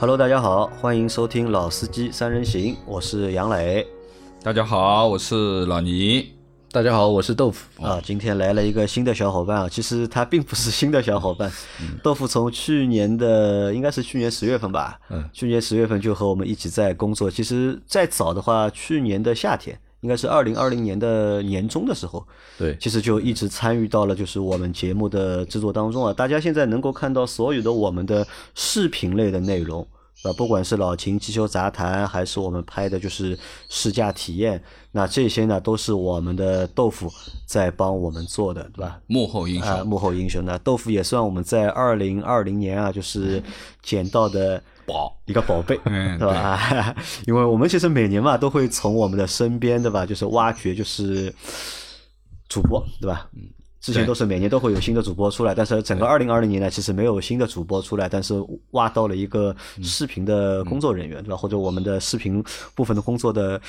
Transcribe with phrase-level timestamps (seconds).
[0.00, 3.86] Hello，大家好，欢迎收听《老司机三人行》，我是杨磊。
[4.42, 6.32] 大家好，我是老倪。
[6.72, 8.00] 大家好，我是豆腐啊。
[8.02, 11.52] 今天来了一个新的小伙伴啊，其实他并不是新的小伙伴。
[12.02, 17.30] 豆腐从去年的应该是去年十月份吧，嗯，去年十月份就和我们一起在工作。
[17.30, 19.78] 其实再早的话，去年的夏天。
[20.00, 22.26] 应该是二零二零年的年中的时候，
[22.58, 26.12] 对，其实就一直参与到了就是我们节目的制作当中啊。
[26.12, 29.86] 大家现在能够看到所有的我们的视频类的内容，
[30.22, 37.12] 啊，不管是老秦汽修杂谈，还是我们拍的就是试驾体验，那这些呢都是我们的豆腐
[37.46, 38.98] 在帮我们做的，对吧？
[39.06, 40.42] 幕后英雄，幕后英雄。
[40.44, 43.42] 那豆腐也算我们在二零二零年啊，就是
[43.82, 44.62] 捡到的。
[44.90, 46.94] 宝一个宝贝，嗯对吧？
[47.26, 50.04] 因为我们其实每年嘛，都会从我们的身边，对吧？
[50.04, 51.32] 就是挖掘，就是
[52.48, 53.28] 主播，对吧？
[53.34, 53.42] 嗯，
[53.80, 58.34] 之前都是每年都会有新的主播出来，但是整个二零二零年呢，其实没有新的主播出来，但是
[58.72, 61.36] 挖到了一个视频的工作人员，对吧？
[61.36, 62.42] 或者我们的视频
[62.74, 63.60] 部分的工作的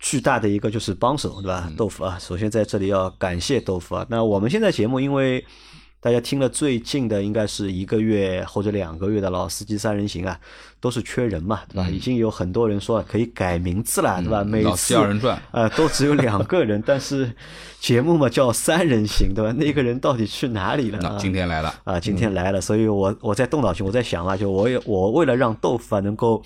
[0.00, 1.70] 巨大的一个就是帮手，对吧？
[1.76, 4.04] 豆腐啊，首先在这里要感谢豆腐啊。
[4.10, 5.44] 那我们现在节目因为。
[6.02, 10.36] 大家听了最近的应该是一个月或者两个月的老司机三人行啊，
[10.80, 11.88] 都是缺人嘛，对吧？
[11.88, 14.42] 已经有很多人说可以改名字了，对吧？
[14.42, 17.32] 每次二人转啊，都只有两个人， 但是
[17.78, 19.52] 节目嘛叫三人行，对吧？
[19.52, 21.16] 那个人到底去哪里了？
[21.20, 26.42] 今天来了啊，今天来了，所以我我在动脑筋，我在想啊，就我也我为了让豆腐啊能够。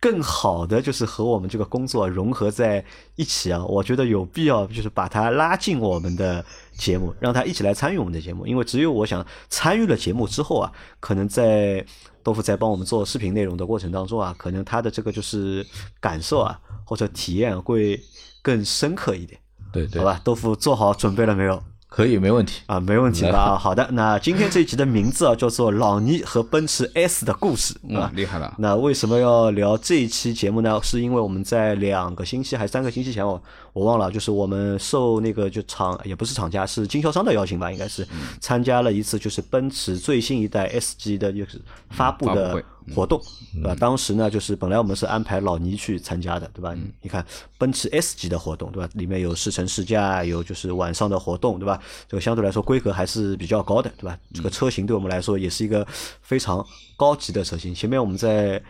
[0.00, 2.84] 更好的就是和我们这个工作融合在
[3.16, 6.44] 一起啊，我觉得有必要就是把他拉进我们的
[6.76, 8.46] 节目，让他一起来参与我们的节目。
[8.46, 11.84] 因为只有我想参与了节目之后啊，可能在
[12.22, 15.66] 豆腐在帮我们做视频内容的过程当中啊，可能他的这个就是
[15.98, 18.00] 感受啊或者体验会
[18.40, 19.40] 更深刻一点。
[19.72, 21.62] 对对，好吧，豆腐做好准备了没有？
[21.88, 23.56] 可以，没问题啊，没问题的啊。
[23.58, 28.54] 好的，那今天这一集的名字啊叫做《老倪和奔驰 S 的故事》啊，厉害了。
[28.58, 30.78] 那为什么要聊这一期节目呢？
[30.82, 38.06] 是因为我们在两个星期还是三个星期前，我我忘了，就是我们受那个就厂也不是厂家，是经销商的邀请吧，应该是
[38.38, 41.60] 参加了一次就是奔驰最新一代 S 级的就是
[41.90, 42.62] 发布的。
[42.94, 43.20] 活动，
[43.54, 43.74] 对吧？
[43.78, 46.74] 当时呢，就是本来我们是安排老倪去参加的，对吧？
[47.00, 47.24] 你看
[47.56, 48.90] 奔驰 S 级的活动，对吧？
[48.94, 51.80] 里面有试乘试驾，有就是晚上的活动，对吧？
[52.08, 54.18] 这个相对来说规格还是比较高的，对吧？
[54.34, 55.86] 这个车型对我们来说也是一个
[56.22, 56.64] 非常
[56.96, 57.74] 高级的车型。
[57.74, 58.62] 前面我们在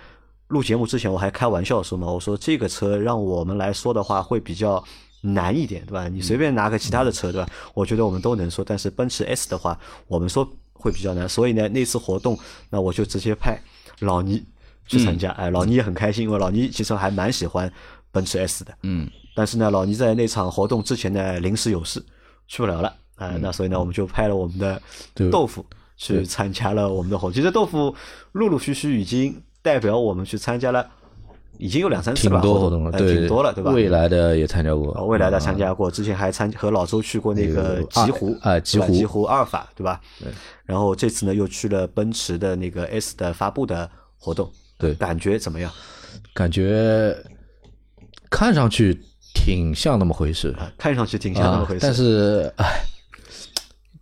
[0.49, 4.83] 录节目之前，我还开玩笑说嘛，我说这个车让我们来说的话会比较
[5.21, 6.09] 难一点，对吧？
[6.09, 7.49] 你随便拿个其他的车，对吧？
[7.75, 11.29] 我觉得我们都能说，但是奔驰 S 的话，我们说会比较难。
[11.29, 12.39] 所以呢，那次活动，
[12.71, 13.61] 那我就直接派。
[14.01, 14.45] 老倪
[14.87, 17.71] 去参加，哎，老倪也很开心，因为老倪其实还蛮喜欢
[18.11, 22.05] 奔驰 S 的，嗯，但是呢，老倪在那场活动之前呢，临时有事
[22.47, 24.81] 去不了了，啊，那所以呢，我们就派了我们的
[25.31, 25.65] 豆腐
[25.97, 27.35] 去参加了我们的活动。
[27.35, 27.95] 其实豆腐
[28.33, 30.89] 陆陆续续已经代表我们去参加了。
[31.59, 33.73] 已经有两三次吧，挺多活动了，对，挺多了，对吧？
[33.73, 40.01] 未来的也参加过，未来的参加过，之前还参和老周去过那个极狐啊，极狐极狐阿尔法，对吧？
[40.21, 40.29] 对。
[40.65, 45.71] 然后这次呢，又去了奔驰的那个 S 的发布的活动，对，感觉怎么样？
[46.33, 47.17] 感觉
[48.31, 49.01] 看上去
[49.35, 52.83] 挺像那么回事，看上去挺像那么回事，但是唉，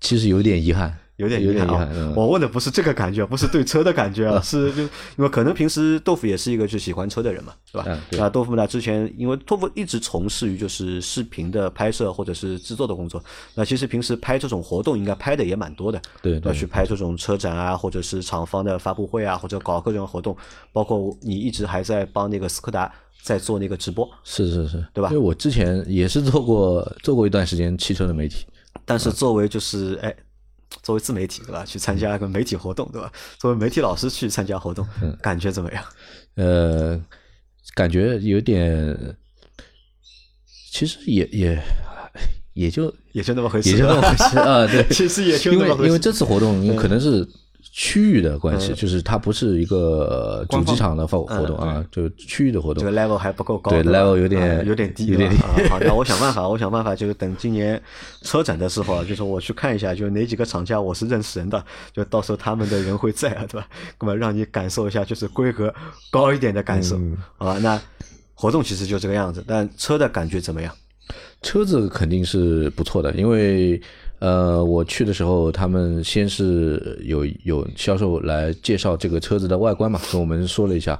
[0.01, 0.97] 其实有点遗憾。
[1.17, 4.91] 有点有点遗憾，我问的不是这个感觉，不是对车的感觉啊，是就因
[5.25, 8.01] 为可能平时豆腐也是一个就喜欢车的人嘛，对吧？
[8.13, 13.23] 那豆腐呢，之前因为豆腐一直从事于就是视频的拍摄或者是制作的工作，
[13.55, 20.37] 那其实平时拍这种活动应该拍的也蛮多的，对，要去拍这种车展啊，或者是厂方的发布会啊，或者搞各种活动，
[20.71, 25.09] 包括你一直还在帮那个斯柯达在做那个直播，是是是，对吧？
[25.11, 28.45] 因为我之前也是做过做过一段时间汽车的媒体，
[28.85, 30.15] 但是作为就是哎。
[30.83, 31.65] 作为自媒体对吧？
[31.65, 33.13] 去参加一个媒体活动对吧？
[33.39, 34.87] 作为媒体老师去参加活动，
[35.23, 35.85] 感觉怎么样？
[36.37, 37.01] 呃，
[37.75, 39.17] 感觉有点，
[40.73, 41.63] 其实也也
[42.55, 44.67] 也就也就那么回事，也就那么回事 啊。
[44.67, 47.27] 对，其实也就因为因为这次活动可能是。
[47.79, 52.83] 区域的关系，就是它不是一个主机厂的活活动啊，就区域的活动。
[52.83, 55.37] 这个 level 还不够高，对 level 有点有点低，有点低。
[55.69, 57.79] 好，那我想办法，我想办法，就是等今年
[58.23, 61.63] 车展的时候，就是我去看一下，就哪几个厂家我是认识人的，
[61.93, 63.69] 就到时候他们的人会在啊，对吧？
[64.01, 65.73] 那么让你感受一下，就是规格
[66.11, 66.99] 高一点的感受，
[67.37, 67.59] 好吧？
[67.59, 67.79] 那
[68.33, 70.75] 活动其实就这个样子，但车的感觉怎么样？
[71.43, 73.79] 车子肯定是不错的，因为。
[74.19, 80.99] 呃，我去的时候，他们先是有有销售来介绍这个车子的外观嘛，跟我们说了一下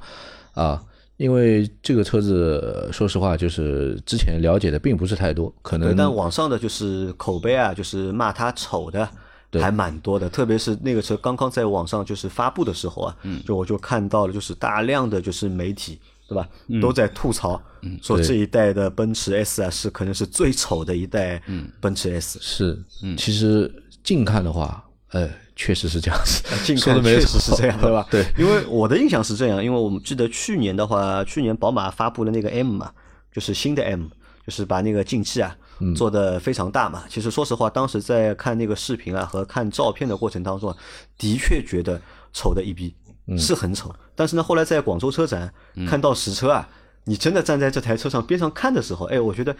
[0.53, 0.81] 啊。
[1.17, 9.09] 因为这个车子，说实话，就是之前了解的并不是太多，可能但网上的就是口碑啊，就是骂它丑的，
[9.53, 10.29] 还蛮多的。
[10.29, 15.97] 特别是那个车刚刚在网上就是发布的时候啊，嗯就我就看到了，就是大量的就是媒体
[16.27, 16.47] 对吧，
[16.81, 17.61] 都在吐槽，
[18.01, 21.41] 说这一代的奔驰 S 啊是可能是最丑的一代
[21.79, 22.37] 奔驰 S。
[22.41, 22.83] 是，
[23.17, 28.05] 其实近看的话，呃，确实是这样子，近看 确实是这样，对吧？
[28.11, 32.91] 对，因为我的印象是这样，因为我们记得去年的话，去年宝马发布的那个 M 嘛，
[33.31, 34.07] 就是新的 M，
[34.45, 35.55] 就是把那个进气啊
[35.95, 37.05] 做的非常大嘛。
[37.07, 40.75] 其实说实话，当时在看那个视频啊和看照片的过程当中，
[41.17, 42.01] 的确觉得
[42.33, 42.93] 丑的一逼，
[43.37, 43.95] 是很丑。
[44.17, 45.53] 但是呢，后来在广州车展
[45.87, 46.67] 看到实车啊，
[47.05, 49.55] 你真的站在这台车上边上看的时候，哎，我觉得。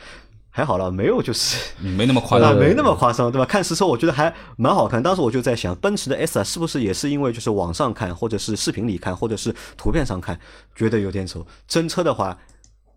[0.50, 3.45] 还好了，没有就是没那么夸张，没那么 夸张，对吧？
[3.45, 5.04] 看实车我觉得还蛮好看。
[5.04, 10.39] 当时我就在想，奔驰的 S 啊，是不是也是因为就是网上看，或者是视频里看，或者是图片上看，
[10.75, 11.45] 觉得有点丑。
[11.68, 12.36] 真车的话，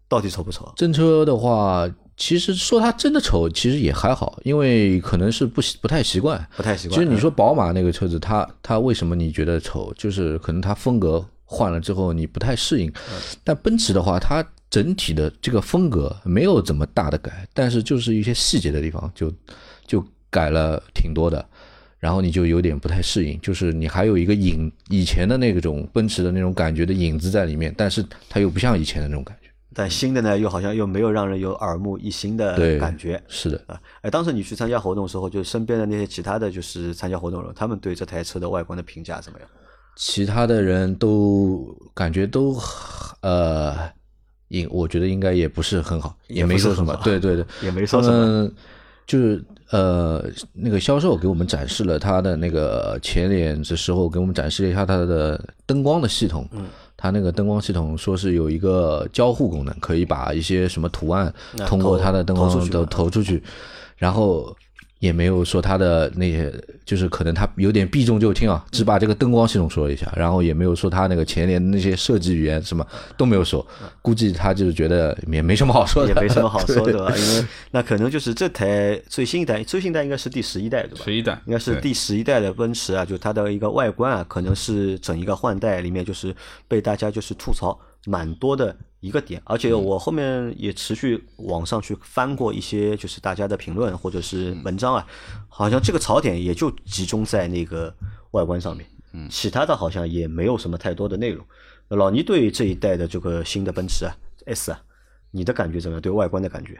[0.09, 0.73] 到底丑不丑？
[0.75, 1.87] 真车的话，
[2.17, 6.99] 其实说它真的丑，其实也还好，因为可能是不不太习惯，不太习惯。
[6.99, 9.93] 其实你说宝马那个车子，它它为什么你觉得丑？
[9.99, 11.23] 就是可能它风格
[11.53, 12.93] 换了之后你不太适应。
[13.43, 19.33] 但奔驰的话，它整体的这个风格没有怎么大的改，但是就是一些细节的地方就
[19.85, 21.45] 就改了挺多的，
[21.99, 29.51] 然后你就有点不太适应，就是你还有一个影以前的那种奔驰的那种感觉的影子在里面，但是它又不像以前的那种感觉。
[29.73, 33.21] 但新的呢，又好像又没有让人有耳目一新的感觉。
[33.29, 39.49] 是的啊，哎，当时你去参加活动的时候，就身边的那些其他的就是参加活动的人，他们对这台车的外观的评价怎么样？
[40.01, 42.57] 其他的人都感觉都
[43.21, 43.77] 呃。
[44.49, 48.51] 应我觉得应该也不是很好，也没说什么，对对对，也没说什么，
[49.07, 56.67] 就是呃，那个销售给我们展示了他的那个前脸的时候，给我们展示了一下他的灯光的系统，嗯，
[56.97, 61.33] 他那个灯光系统说是有一个交互功能，可以把一些什么图案
[61.69, 63.41] 通过它的灯光都投出去，
[63.97, 64.53] 然后。
[65.01, 66.53] 也没有说它的那些，
[66.85, 72.87] 就是可能他有点避重就轻啊，只把这个灯光系统说了一下，然后也没有说他那个前脸那些设计语言什么
[73.17, 73.67] 都没有说，
[74.03, 81.05] 估计他就是觉得也没什么好说的，也没什么好说的 吧，因为那可能就是这台最新一代，最新一代应该是第十一代对吧？
[81.05, 86.37] 十一代应该是第十一代的奔驰啊，就它的一个外观啊，可能是整一个换代里面就是
[86.69, 88.77] 被大家就是吐槽蛮多的。
[89.01, 95.07] 一个点，而且我后面也持续网上去翻过一些，就是大家的评论或者是文章啊，
[95.49, 97.95] 好像这个槽点也就集中在那个
[98.33, 101.43] 外观上面，嗯，其他的好像也没有什么太多的内容。
[101.89, 104.13] 老倪对这一代的这个新的奔驰啊
[104.45, 104.83] S 啊，
[105.31, 106.03] 你的感觉怎么样？
[106.03, 106.79] 对外观的感觉？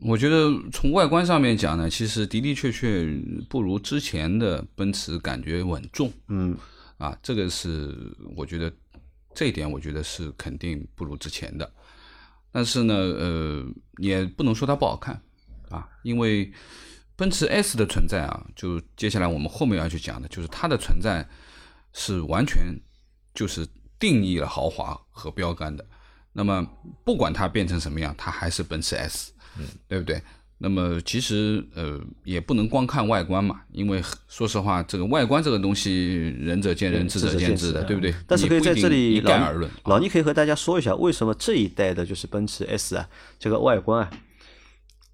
[0.00, 3.06] 我觉得从外观上面讲呢，其实的的确确
[3.50, 6.56] 不如之前的奔驰感觉稳重，嗯，
[6.96, 7.94] 啊，这个是
[8.34, 8.72] 我觉得。
[9.34, 11.72] 这一点我觉得是肯定不如之前的，
[12.50, 13.64] 但是呢，呃，
[13.98, 15.20] 也不能说它不好看
[15.70, 16.52] 啊，因为
[17.16, 21.26] 奔驰 S 的存在啊，就接下来我们后面要去讲的，就是它的存在
[21.92, 22.78] 是完全
[23.34, 23.66] 就是
[23.98, 25.86] 定义了豪华和标杆的。
[26.32, 26.66] 那么
[27.04, 30.20] 不管它变成什么样，它还是奔驰 S，嗯，对不对？
[30.64, 38.14] 那么其实呃也不能光看外观嘛，因为说实话，这个外观这个东西仁者见仁，智者见智的，对不对？
[38.28, 39.68] 但是可以在这里一概而论。
[39.86, 43.08] 老倪可以和大家说一下，为什么这一代的就是奔驰 S 啊，
[43.40, 44.10] 这个外观啊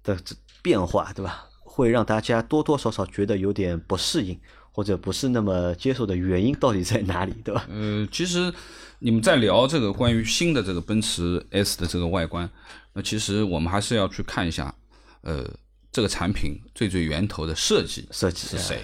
[0.03, 1.45] 的这变化，对吧？
[1.63, 4.39] 会让大家多多少少觉得有点不适应，
[4.71, 7.65] 或者不是那么接受的原因到底在哪里，对吧？
[7.71, 8.53] 呃，其实
[8.99, 12.47] 你们在聊这个关于新的这个奔驰 S 的这个外观，
[12.93, 14.75] 那其实我们还是要去看一下。
[15.21, 15.49] 呃，
[15.91, 18.83] 这个产品最最源头的设计设计是谁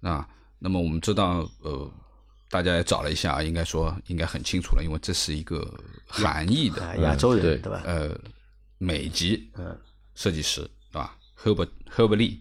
[0.00, 0.28] 啊？
[0.58, 1.90] 那么我们知道，呃，
[2.48, 5.72] 大家也找了一下，应该说应该很清楚了，因为这是一个
[6.06, 7.82] 韩裔的亚洲人，对吧？
[7.84, 8.16] 呃，
[8.78, 9.50] 美籍
[10.14, 12.38] 设计师，对吧？Herbert Herbert Lee。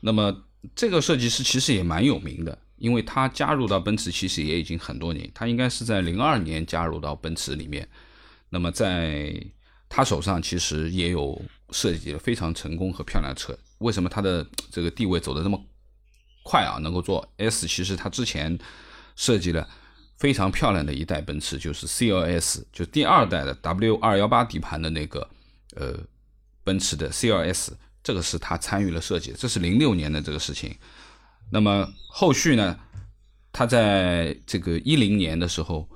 [0.00, 7.88] 那么这个设计师其实也蛮有名的，因为他加入到奔驰其实也已经很多年，他应该是在零二年加入到奔驰里面。
[8.50, 9.34] 那么在
[9.94, 11.40] 他手上其实也有。
[11.70, 15.60] 设计了非常成功和漂亮的车，为什么他的这个地位走得这么
[16.44, 16.78] 快啊？
[16.78, 18.56] 能够做 S，其实他之前
[19.16, 19.68] 设计了
[20.16, 25.28] 非常漂亮的一代奔驰，就是 CLS，就第二代的 W 二幺八底盘的那个
[25.74, 25.98] 呃
[26.62, 27.72] 奔驰的 CLS，
[28.04, 30.76] 这个是他参与了设计，这是零六年的这个事情。
[31.50, 32.78] 那么后续呢，
[33.50, 35.88] 他在这个一零年的时候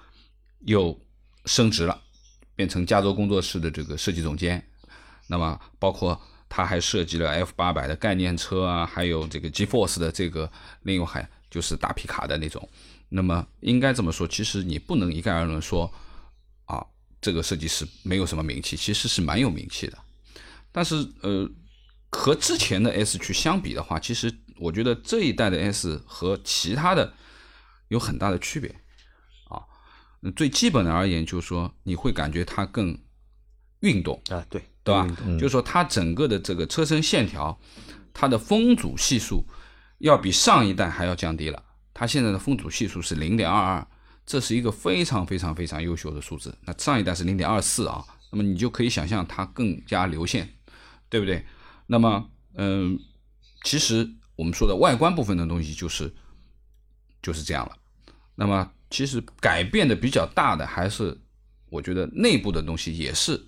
[0.60, 0.98] 又
[1.44, 2.02] 升职了，
[2.58, 4.60] 变成加州工作室的这个设计总监。
[5.28, 10.50] 那么，包括他还设计了 F 八百的概念车啊，还有这个 G Force 的这个，
[10.82, 12.68] 另外还就是大皮卡的那种。
[13.10, 15.88] 那么应该这么说，其实你不能一概而论说，
[16.64, 16.84] 啊，
[17.20, 19.96] 这个设计师没有什么名气，其实是蛮有名气的。
[20.72, 21.48] 但是，呃，
[22.10, 27.14] 和之前的 S 去相比的话，其实我觉得这一代的 S 和其他的
[27.86, 28.74] 有很大的区别。
[30.34, 32.98] 最基本的而言，就是说你会感觉它更
[33.80, 35.06] 运动，啊，对对吧？
[35.24, 37.58] 嗯就是说它整个的这个车身线条，
[38.12, 39.44] 它的风阻系数
[39.98, 41.62] 要比上一代还要降低了。
[41.94, 43.86] 它现在的风阻系数是零点二二，
[44.24, 46.56] 这是一个非常非常非常优秀的数字。
[46.64, 50.48] 那上一代是零点二四啊，那么你就可以想象它更加流线，
[51.08, 51.44] 对不对？
[51.86, 52.98] 那么，嗯，
[53.64, 56.14] 其实我们说的外观部分的东西就是
[57.20, 57.76] 就是这样了。
[58.36, 61.16] 那么，其实改变的比较大的还是
[61.68, 63.40] 我觉得内部的东西也是，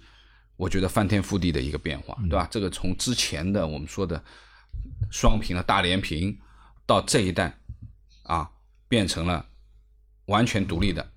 [0.56, 2.46] 我觉得翻天覆地的一个变化，对吧？
[2.50, 4.22] 这个从之前的我们说的
[5.10, 6.38] 双屏的大连屏，
[6.86, 7.58] 到这一代
[8.24, 8.50] 啊，
[8.88, 9.46] 变成了
[10.26, 11.10] 完全独立的，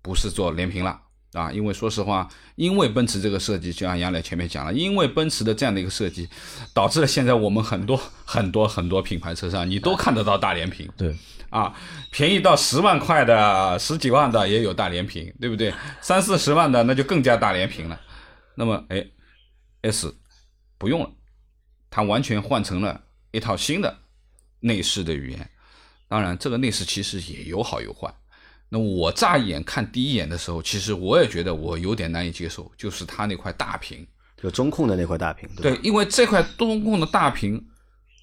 [0.00, 1.02] 不是做连屏了。
[1.36, 6.26] 啊，因为说实话，因为奔驰这个设计，就像杨磊前面讲了，因为奔驰的这样的一个设计，
[6.72, 10.90] 导致了现在我们很多很多很多品牌车上，你都看得到大连屏。
[10.96, 11.14] 对，
[11.50, 11.74] 啊，
[12.10, 15.74] 便宜到十万块的、十几万的也有大连屏，对不对？
[16.00, 18.00] 三四十万的那就更加大连屏了。
[18.54, 19.06] 那么，哎
[19.82, 20.16] ，S
[20.78, 21.10] 不用了，
[21.90, 22.98] 它完全换成了
[23.32, 23.98] 一套新的
[24.60, 25.50] 内饰的语言。
[26.08, 28.10] 当然，这个内饰其实也有好有坏。
[28.68, 34.06] 那我乍一眼看第一眼的时候，其实我也觉得我有点难以接受，就是它那块大屏。
[34.36, 35.74] 就中控的那块大屏，对？
[35.74, 37.66] 对，因为这块中控的大屏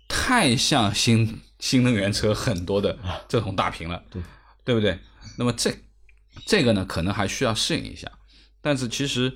[0.07, 2.95] 太像新新能源车很多的
[3.27, 4.21] 这种大屏了，对
[4.63, 4.99] 对不对？
[5.39, 5.73] 那么这
[6.45, 8.09] 这个呢，可能还需要适应一下。
[8.61, 9.35] 但是其实，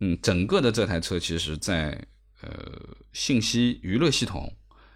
[0.00, 2.04] 嗯，整个的这台车其实在
[2.42, 2.50] 呃
[3.12, 4.52] 信息娱乐系统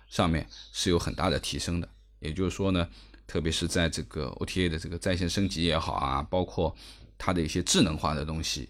[0.08, 1.88] 上面是有很大的提升的。
[2.18, 2.88] 也就是说呢，
[3.30, 6.74] 特别是在这个 OTA 的这个在线升级也好啊，包括
[7.16, 8.68] 它的一些智能化的东西，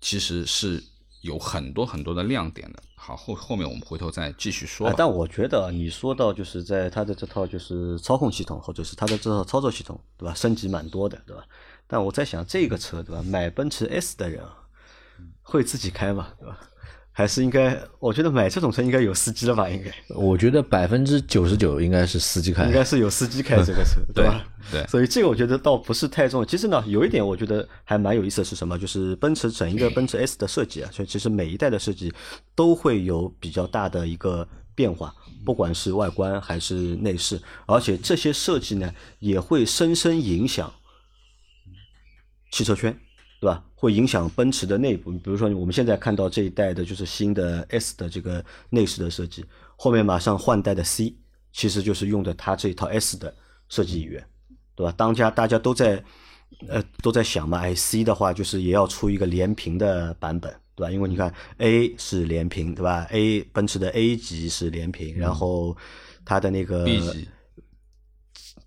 [0.00, 0.82] 其实是
[1.20, 2.82] 有很多很多的亮点的。
[2.96, 10.34] 好，后后面我们回头再继续说但我觉得你说到就是在它的这套就是操控系统，或者是它的这套操作系统，对吧？
[10.34, 11.44] 升级蛮多的，对吧？
[11.86, 13.22] 但我在想这个车，对吧？
[13.22, 14.66] 买奔驰 S 的人啊，
[15.42, 16.34] 会自己开吗？
[16.40, 16.58] 对吧？
[17.12, 17.78] 还是应该？
[17.98, 19.68] 我觉得买这种车应该有司机了吧？
[19.68, 24.44] 应该我觉得百分之九十九应该是司机开应，该是有司机开这个车，对吧？
[24.72, 26.44] 对所以这个我觉得倒不是太重要。
[26.44, 28.78] 其实呢，有一点我觉得还蛮有意思的是什么？
[28.78, 32.12] 就是奔驰整一个奔驰 S 的设计啊，所以其实每一代的设计
[32.54, 35.14] 都会有比较大的一个变化，
[35.44, 40.72] 不管是外观还是内饰，而且这些设计呢也会深深影响
[42.52, 42.96] 汽车圈，
[43.42, 43.64] 对吧？
[43.74, 45.10] 会影响奔驰的内部。
[45.10, 49.44] 比如说我们现在看到这一代的就是新的 S 的这个内饰的设计，
[49.74, 51.12] 后面马上换代的 C，
[51.52, 53.34] 其实就是用的它这一套 S 的
[53.68, 54.24] 设计语言，
[54.76, 54.94] 对吧？
[54.96, 56.00] 当家大家都在
[56.68, 60.92] 呃都在想嘛，哎，C 的话就是也要出一个连屏的版本，对吧？
[60.92, 65.76] 因为你看 A 是连屏，对吧？A 奔驰的 A 级是连屏，然后
[66.24, 67.28] 它的那个 B 级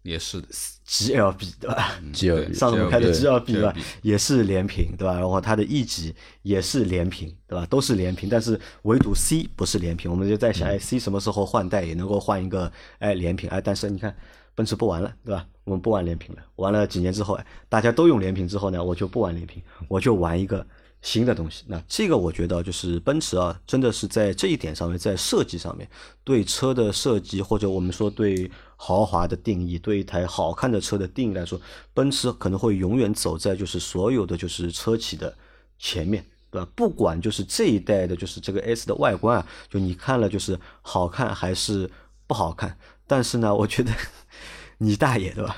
[0.02, 0.50] 也是的，
[0.88, 5.16] GLB 对吧？？G L B 上次我们开的 GLB 对吧 GLB，也是连屏对吧？
[5.16, 6.14] 然后它的 E 级
[6.44, 7.66] 也是连屏对吧？
[7.66, 13.50] 都是连屏，但是唯独 C 不是连屏，我们就在想，哎，C 什么时候换代也能够换一个哎连屏？
[13.50, 14.16] 哎，但是你看
[14.54, 15.46] 奔驰不玩了对吧？
[15.64, 20.66] 我们不玩连屏了，玩了几年之后，哎，大家都用连屏之后呢，我就不玩连屏，我就玩一个。
[21.06, 25.88] 新的东西，那这个我觉得就是奔驰啊，真的是在这一点上面，在设计上面，
[26.24, 31.62] 对车的设计或者我们说对豪华的定义，对一台好看的车的定义来说，
[31.94, 35.32] 奔驰可能会永远走在就是所有的就是车企的
[35.78, 36.68] 前面，对吧？
[36.76, 41.88] 不管就是这一代的就是这个 S 的外观啊，就你看了就是好看还是
[42.26, 43.92] 不好看，但是呢，我觉得
[44.80, 45.56] 你大爷，对吧？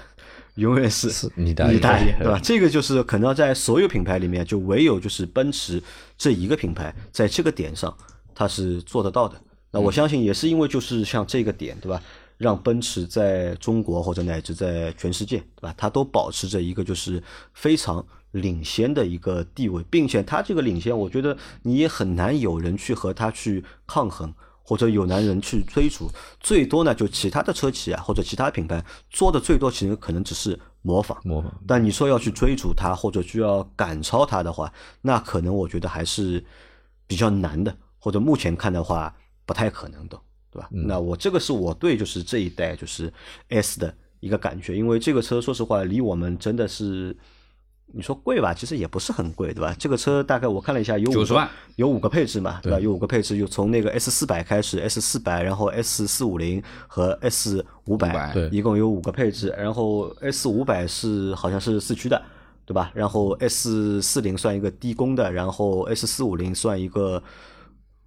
[0.57, 2.39] 永远是是你大爷你大爷，对吧？
[2.43, 5.81] 这个就是可能在所有品牌里面，就唯有就是奔驰
[6.17, 7.95] 这一个品牌，在这个点上
[8.35, 9.39] 它是做得到的。
[9.71, 12.01] 那我相信也是因为就是像这个点，对吧？
[12.37, 15.73] 让奔驰在中国或者乃至在全世界，对吧？
[15.77, 17.21] 它都保持着一个就是
[17.53, 24.33] 非常领先的一个地位，并且它这个领先，我觉得你也很难有人去和它去抗衡。
[24.67, 31.17] 或者有男人去追逐，最多呢就其他的车企啊或者其他品牌做的最多，其实可能只是模仿。
[31.23, 34.69] 模仿但你说要去追逐它，或者就要赶超它的话，
[35.01, 36.43] 那可能我觉得还是
[37.07, 40.19] 比较难的，或者目前看的话不太可能的，
[40.51, 40.67] 对吧？
[40.69, 43.11] 那我这个是我对就是这一代就是
[43.47, 47.15] S 的一个感觉，因为这个车说实话离我们真的是。
[47.93, 49.73] 你说贵吧，其实也不是很贵，对吧？
[49.79, 52.79] 这个车大概我看了一下，有五90万，有五个配置嘛，对吧？
[52.79, 59.55] 有五个配置，有从那个 S 四百开始，S 四百，然后 S 四五零和 S 五百，500对一共有五个配置。
[59.57, 62.21] 然后 S 五百是好像是四驱的，
[62.65, 62.91] 对吧？
[62.93, 67.23] 然后 S 四零算一个低功的，然后 S 四五零算一个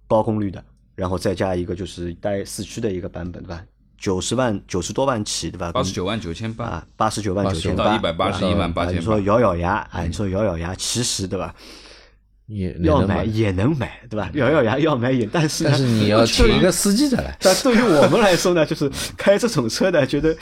[0.07, 0.63] 高功率的，
[0.95, 3.63] 然后再加一个就是带四驱的一个版本，对吧？
[4.01, 5.71] 九十万九十多万起，对吧？
[5.71, 8.99] 八十九万九千八啊，八十九万九千到八，一百八十一万八千八。
[8.99, 11.53] 你说咬咬牙啊，你说咬咬牙，其实对吧？
[12.51, 14.29] 也要买也能买，对吧？
[14.33, 17.35] 咬咬牙要买也，但是但是你要请一个司机再来。
[17.41, 20.35] 但对于我们来说呢，就是开这种车的，觉得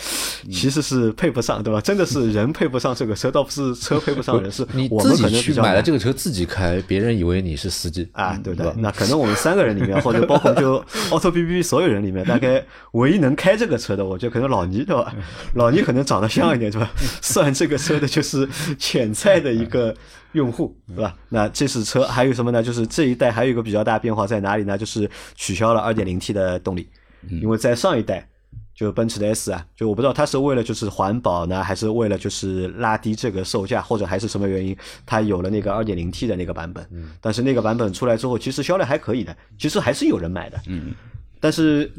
[0.51, 1.79] 其实是配不上，对吧？
[1.79, 8.71] 真的是人配不上这个车，倒不是车配不上人，是你我们自己去买了这个个车自己开，别人以为你是司机啊，对不对？
[8.77, 12.63] 那可能我们三个人里面，或者包括就 auto B B 所有人里面，大概
[12.93, 15.13] 唯一能开这个车的，我觉得可能老倪，对吧？
[15.53, 16.89] 老倪可能长得像一点，对吧？
[17.21, 18.47] 算这个车的就是
[18.79, 19.93] 潜在的一个。
[20.33, 21.17] 用户对吧？
[21.29, 22.61] 那这是车，还有什么呢？
[22.61, 24.77] 就是这一代还有一个比较大变化在哪里呢？
[24.77, 26.87] 就是取消了 2.0T 的动力，
[27.41, 28.27] 因为在上一代
[28.75, 36.87] 就奔驰的 S 啊，就我不知道它是为了就是环保呢，还是为了就是拉低这个售价，或者还是什么原因，它有了那个 2.0T 的那个版本。
[37.19, 40.61] 但是那个版本出来之后，其实销量还可以的，其实还是有人买的。
[40.67, 40.93] 嗯。
[41.41, 41.91] 但是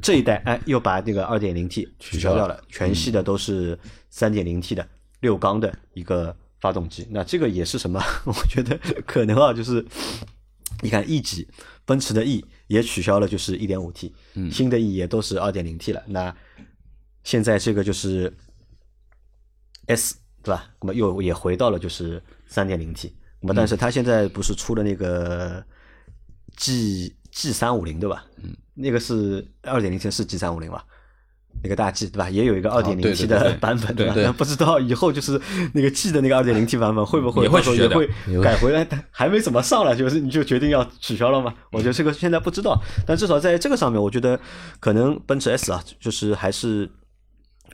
[0.00, 3.78] 这一代哎，又把那个 2.0T 取消掉了，全系的都是
[4.12, 4.86] 3.0T 的
[5.20, 6.34] 六缸的一个。
[6.62, 8.00] 发动机，那这个也是什么？
[8.24, 9.84] 我觉得可能啊，就是
[10.80, 11.48] 你看 E 级，
[11.84, 14.14] 奔驰的 E 也取消了，就是一点五 T，
[14.48, 16.00] 新的 E 也都是二点零 T 了。
[16.06, 16.32] 那
[17.24, 18.32] 现在这个就是
[19.86, 20.70] S 对吧？
[20.80, 23.12] 那么又也回到了就是三点零 T。
[23.40, 25.64] 那么但是它现在不是出了那个
[26.56, 28.24] G G 三五零对吧？
[28.36, 30.86] 嗯，那个是二点零 T 是 G 三五零吧？
[31.62, 32.30] 那个大 G 对吧？
[32.30, 34.14] 也有一个二点零 T 的版本对吧？
[34.16, 35.40] 那不知道以后就是
[35.72, 38.08] 那个 G 的那个二点零 T 版本会不会也会也会
[38.42, 38.86] 改回来？
[39.10, 41.54] 还没怎么上来，就是你就决定要取消了吗？
[41.70, 44.38] 我觉得这个现在不知道，但至少在这个上面，我觉得
[44.80, 46.90] 可能奔驰 S 啊，就是还是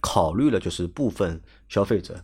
[0.01, 2.15] 考虑了就是部分消费者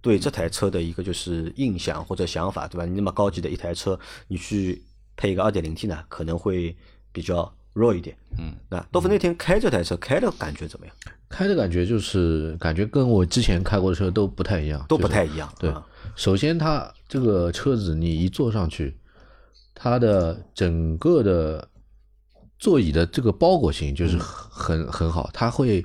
[0.00, 2.84] 对这台车的一个就是印象或者想法，对吧？
[2.84, 4.82] 你那么高级的一台车，你去
[5.16, 6.76] 配一个二点零 T 呢，可能会
[7.12, 7.54] 比较。
[7.78, 10.94] 弱一点，嗯，那豆腐那天开这台车开的感觉怎么样？
[11.28, 15.52] 开的感觉就是感觉跟我之前开过的车都不太一样，都不太一样。
[15.58, 15.72] 对，
[16.16, 18.96] 首先它这个车子你一坐上去，
[19.74, 21.68] 它的整个的
[22.58, 25.84] 座椅的这个包裹性就是很很好，它会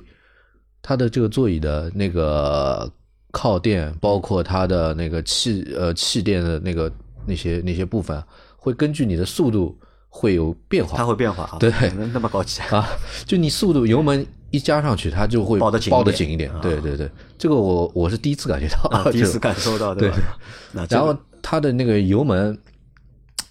[0.82, 2.90] 它的这个座椅的那个
[3.30, 6.90] 靠垫，包括它的那个气呃气垫的那个
[7.26, 8.20] 那些那些部分，
[8.56, 9.78] 会根据你的速度。
[10.16, 11.72] 会有变化，它会变化啊，对，
[12.12, 12.88] 那么高级啊，
[13.26, 20.86] 就你速度油门一加上去，它就会抱得抱得紧一点，对对对，这个我我是第一次感觉到， 第一次感受到，对吧？
[20.88, 22.56] 然后它的那个油门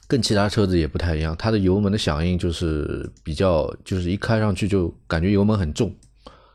[0.08, 5.94] 跟其他车子也不太一样，它的油门的响应就是比较，就是一开上去就感觉油门很重，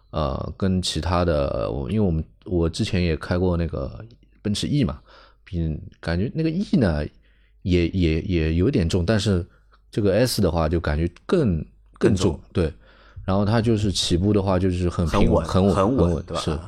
[0.08, 4.02] 呃，跟其他的，因为我们我之前也开过那个
[4.40, 4.98] 奔驰 E 嘛，
[5.44, 7.04] 比感觉那个 E 呢
[7.60, 9.46] 也也也有点重，但是。
[9.90, 11.64] 这个 S 的话就感觉更
[11.98, 12.72] 更重，对，
[13.24, 16.40] 然后它就是起步的话就是很很稳，很稳，很稳，对吧？
[16.40, 16.58] 是。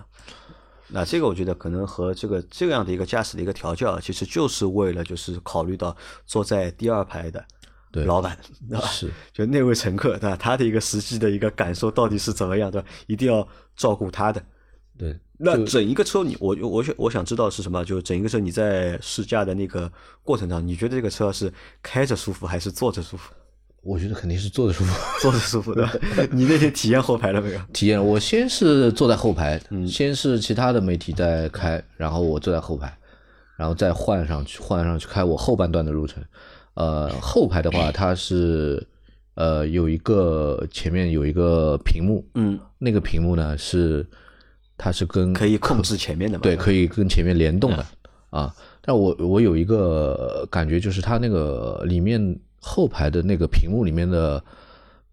[0.93, 7.45] 那这个我觉得可能和这个这样的一个驾驶的一个调教，其实就是为了就是考虑到坐在第二排的
[7.93, 8.37] 老板，
[8.69, 8.85] 对吧？
[8.87, 10.37] 是，就那位乘客，对吧？
[10.37, 12.89] 他的一个实际的一个感受到底是怎么样，对吧？
[13.07, 14.43] 一定要照顾他的。
[14.99, 15.17] 对。
[15.43, 17.83] 那整一个车，你我我想我想知道是什么？
[17.83, 19.91] 就整一个车，你在试驾的那个
[20.23, 21.51] 过程中，你觉得这个车是
[21.83, 23.33] 开着舒服还是坐着舒服？
[23.83, 25.89] 我觉得肯定是坐着舒服， 坐着舒服的。
[26.31, 27.61] 你那天体验后排了没有？
[27.73, 32.95] 体验，我先是坐在后排，先是其他的媒体在开，然后我坐在后排，
[33.57, 36.23] 然后再换上去，换上去开我后半段的路程。
[36.75, 38.87] 呃，后排的话，它是
[39.37, 44.07] 呃有一个前面有一个屏幕，嗯，那个屏幕呢是。
[44.83, 47.85] 它是跟可以控制前面的，对，可以跟前面联动的
[48.31, 48.51] 啊。
[48.81, 54.43] 但我我有一个感觉，就是它那个里面后排的那个屏幕里面的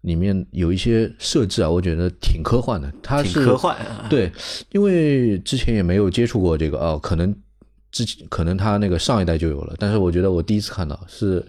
[0.00, 2.90] 里面有一些设置啊，我觉得挺科幻的。
[3.02, 3.76] 它是科幻，
[4.08, 4.32] 对，
[4.72, 7.36] 因为之前也没有接触过这个啊，可能
[7.92, 11.44] 之前可能它那个上一代就有了，但是我觉得我第一次看到是。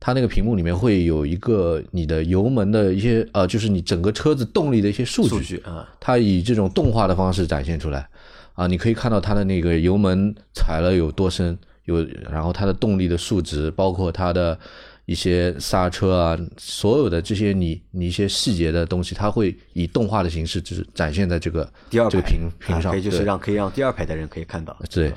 [0.00, 8.08] 它那个屏幕里面会有一个你的油门的一些呃，就是你整个车子动力的一些数据啊，它以这种动画的方式展现出来。
[8.54, 14.58] 啊，你可以看到它的那个油门踩了有多深，有然后它的动力的数值，包括它的
[15.06, 25.12] 一些刹车啊，所有的这些你你一些细节的东西，它会以动画的形式就是展现在这个第二这个屏屏上，可以就是让可以让第二排的人可以看到，对。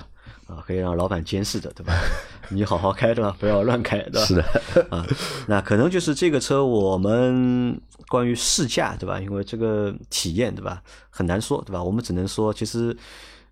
[0.48, 1.94] 啊，可以让老板监视着，对吧？
[2.50, 3.36] 你好好开对吧？
[3.40, 4.26] 不要乱开，对吧？
[4.26, 4.44] 是的，
[4.92, 5.06] 啊，
[5.48, 7.80] 那可能就是这个车，我们
[8.10, 9.20] 关于试驾，对吧？
[9.20, 10.84] 因为这个体验，对吧？
[11.10, 11.82] 很难说，对吧？
[11.82, 12.96] 我们只能说，其实，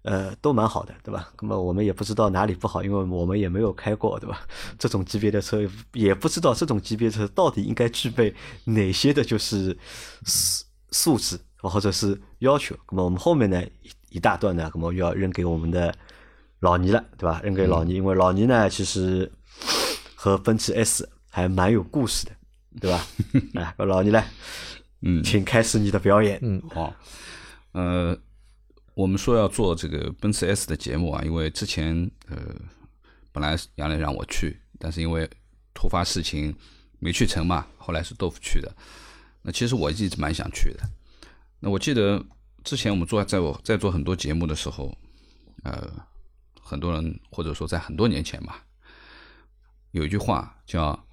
[0.01, 1.30] 呃，都蛮好的，对吧？
[1.41, 4.41] 那么我们也不知道哪里不好，因为我们也没有开过，对吧？
[4.77, 5.60] 这种级别的车，
[5.93, 9.77] 也不知道这种级别车到底应该具备哪些的，就是
[10.25, 12.75] 素素质或者是要求。
[12.89, 15.93] 那么我们后面呢一一大段呢，那么要扔给我们的
[16.62, 17.41] 老倪了，对吧？
[17.43, 19.32] 扔给老倪，因为老倪呢其实
[20.15, 22.32] 和奔驰 S 还蛮有故事的，
[22.80, 23.06] 对吧？
[23.56, 24.28] 啊， 老倪来，
[25.02, 26.39] 嗯，请开始你的表演。
[26.41, 26.93] 嗯，好，
[27.74, 28.17] 呃，
[28.93, 32.38] 我们说要做这个奔驰 S 的节目啊，因为之前呃
[33.32, 35.30] 本来杨磊让我去，但是因为
[35.74, 36.56] 突发事情
[37.00, 38.71] 没去成嘛，后来是豆腐去的。
[39.41, 40.84] 那其实我一直蛮想去的。
[41.60, 42.24] 那我记得
[42.63, 44.95] 之前我们做在我在做很多节目的时候，
[45.63, 45.89] 呃，
[46.62, 48.63] 很多人或者说在很多年前吧，
[49.91, 51.08] 有一句话叫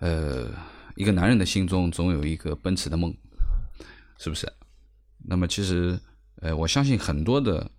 [0.00, 0.50] 呃，
[0.96, 3.14] 一个男人的心中总有一个奔驰的梦，
[4.18, 4.50] 是不是？
[5.18, 6.00] 那么其实
[6.36, 7.70] 呃，我相信很多的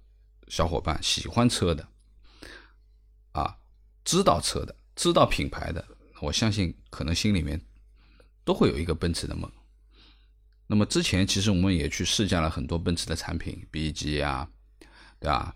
[0.47, 1.87] 小伙伴喜欢车的
[3.31, 3.57] 啊，
[4.05, 5.83] 知道车的，知道品牌的，
[6.21, 7.59] 我相信可能心里面
[8.43, 9.51] 都会有一个奔驰的梦。
[10.67, 14.47] 那么之前其实我们也去试驾了很多奔驰的产品，B 级啊，
[15.19, 15.53] 对吧？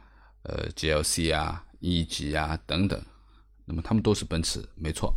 [0.48, 3.02] 呃，GLC 啊，E 级啊等等，
[3.66, 5.14] 那么他们都是奔驰，没错。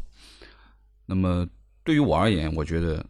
[1.06, 1.46] 那么
[1.84, 3.04] 对于我而言，我觉得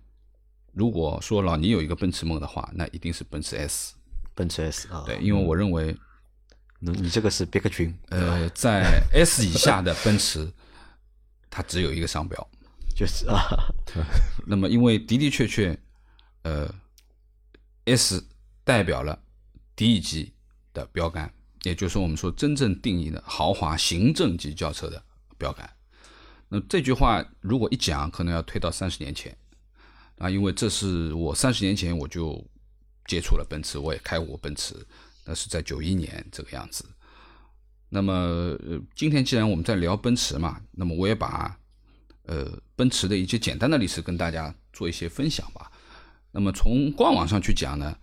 [0.73, 3.95] 如果说老倪有一个奔驰梦的话，那一定是奔驰 S。
[4.35, 5.97] 奔驰 S 啊，对，因为我认为，
[6.81, 10.49] 你你这个是别克群，呃，在 S 以下的奔驰，
[11.51, 12.49] 它只有一个商标。
[12.95, 13.39] 就是啊，
[14.45, 15.79] 那么，因为的的确确，
[16.43, 16.69] 呃
[17.85, 18.25] ，S
[18.65, 19.17] 代表了
[19.77, 20.33] D 级
[20.73, 25.03] 的标杆，也就是我们说真正定义的豪华行政级轿车的
[25.37, 25.69] 标杆。
[26.49, 29.37] 那这句话如果一讲，可能要推到三十年前
[30.19, 32.45] 啊，因为这是我三十年前我就
[33.07, 34.75] 接触了奔驰，我也开过奔驰，
[35.25, 36.85] 那是在九一年这个样子。
[37.91, 38.57] 那么，
[38.95, 41.59] 今天既然我们在聊奔驰嘛，那么我也把
[42.25, 45.73] 呃奔驰的一些简单的历史跟大家做一些分享吧。
[46.31, 47.97] 那么从官网上去讲呢，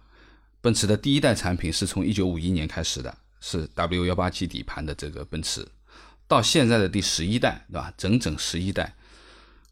[0.61, 3.15] 奔驰的第一代产品是从一九五一年开始的，
[3.47, 5.67] 是 W 幺八七底盘的这个奔驰，
[6.27, 7.93] 到现在的第十一代，对吧？
[7.95, 8.95] 整整十一代。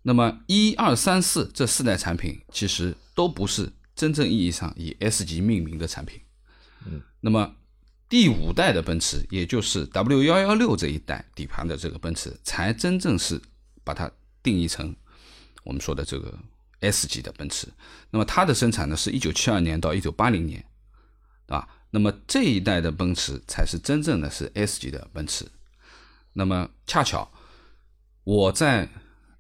[0.04, 6.22] 那么一二三四这四代产品其实都不是真正意义上以 S 级命名的产品。
[6.86, 7.56] 嗯，那么
[8.08, 13.42] 第五代的奔驰，也就是 W 幺幺六这一代底盘的这个奔驰，才真正是
[13.84, 14.12] 把它
[14.44, 14.96] 定义成
[15.64, 16.38] 我们说的这个
[16.82, 17.68] S 级的奔驰。
[18.12, 20.64] 那么它的生产呢，是一九七二年到一九八零年，
[21.48, 25.46] 啊，那么这一代的奔驰才是真正的是 S 级的奔驰。
[26.34, 27.32] 那么恰巧
[28.24, 28.90] 我在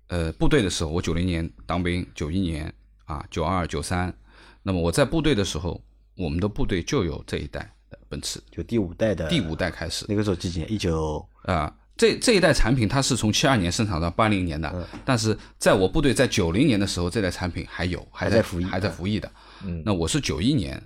[0.08, 2.72] 呃部队的时候，我九零年当兵，九一年
[3.06, 4.16] 啊，九二九三，
[4.62, 5.84] 那么我在部队的时候，
[6.16, 10.72] 我们的部队就有这一代的奔驰，就第五代的第五代开始那个时候几几年？
[10.72, 19.32] 一九啊、这这一代产品它是从七二年生产到八零年的，但是在我部队在九零年的时候，这代产品还有还在还在服役还在服役的。
[19.64, 20.80] 嗯，那我是九一年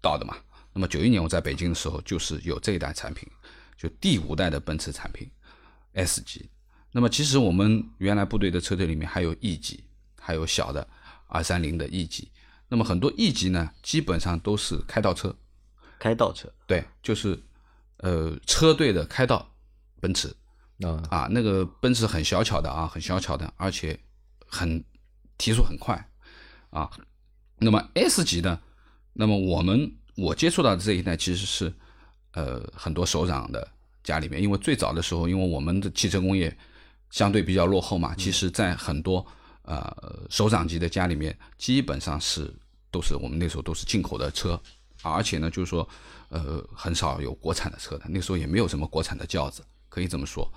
[0.00, 0.36] 到的嘛，
[0.78, 3.28] 那么九一年我在北京的时候，就是有这一代产品，
[3.76, 5.28] 就第五代的奔驰产品
[5.94, 6.48] S 级。
[6.92, 9.82] 那么其实我们原来部队的车队里面还有 E 级，
[10.20, 10.88] 还有小的
[11.26, 12.30] 二三零的 E 级。
[12.68, 15.34] 那么很多 E 级呢，基本上都是开道车，
[15.98, 17.42] 开道车，对，就是
[17.96, 19.52] 呃车队的开道
[20.00, 20.32] 奔驰。
[20.84, 23.98] 啊，啊，那个奔驰很小巧的啊，很小巧的，而且
[24.46, 24.84] 很
[25.36, 26.08] 提速很快
[26.70, 26.88] 啊。
[27.58, 28.60] 那么 S 级呢，
[29.14, 31.72] 那么我们我接触到的这一代其实是
[32.32, 33.66] 呃很多首长的
[34.02, 36.54] 家里面，因为最早的时候，因为我们的汽车工业
[37.10, 39.24] 相对比较落后嘛，其实在很多
[39.62, 42.52] 呃首长级的家里面，基本上是
[42.90, 44.60] 都是我们那时候都是进口的车，
[45.04, 45.88] 而且呢，就是说
[46.30, 50.52] 呃很少有国产的车的，那时候也没有什么国产的轿子，可以这么说。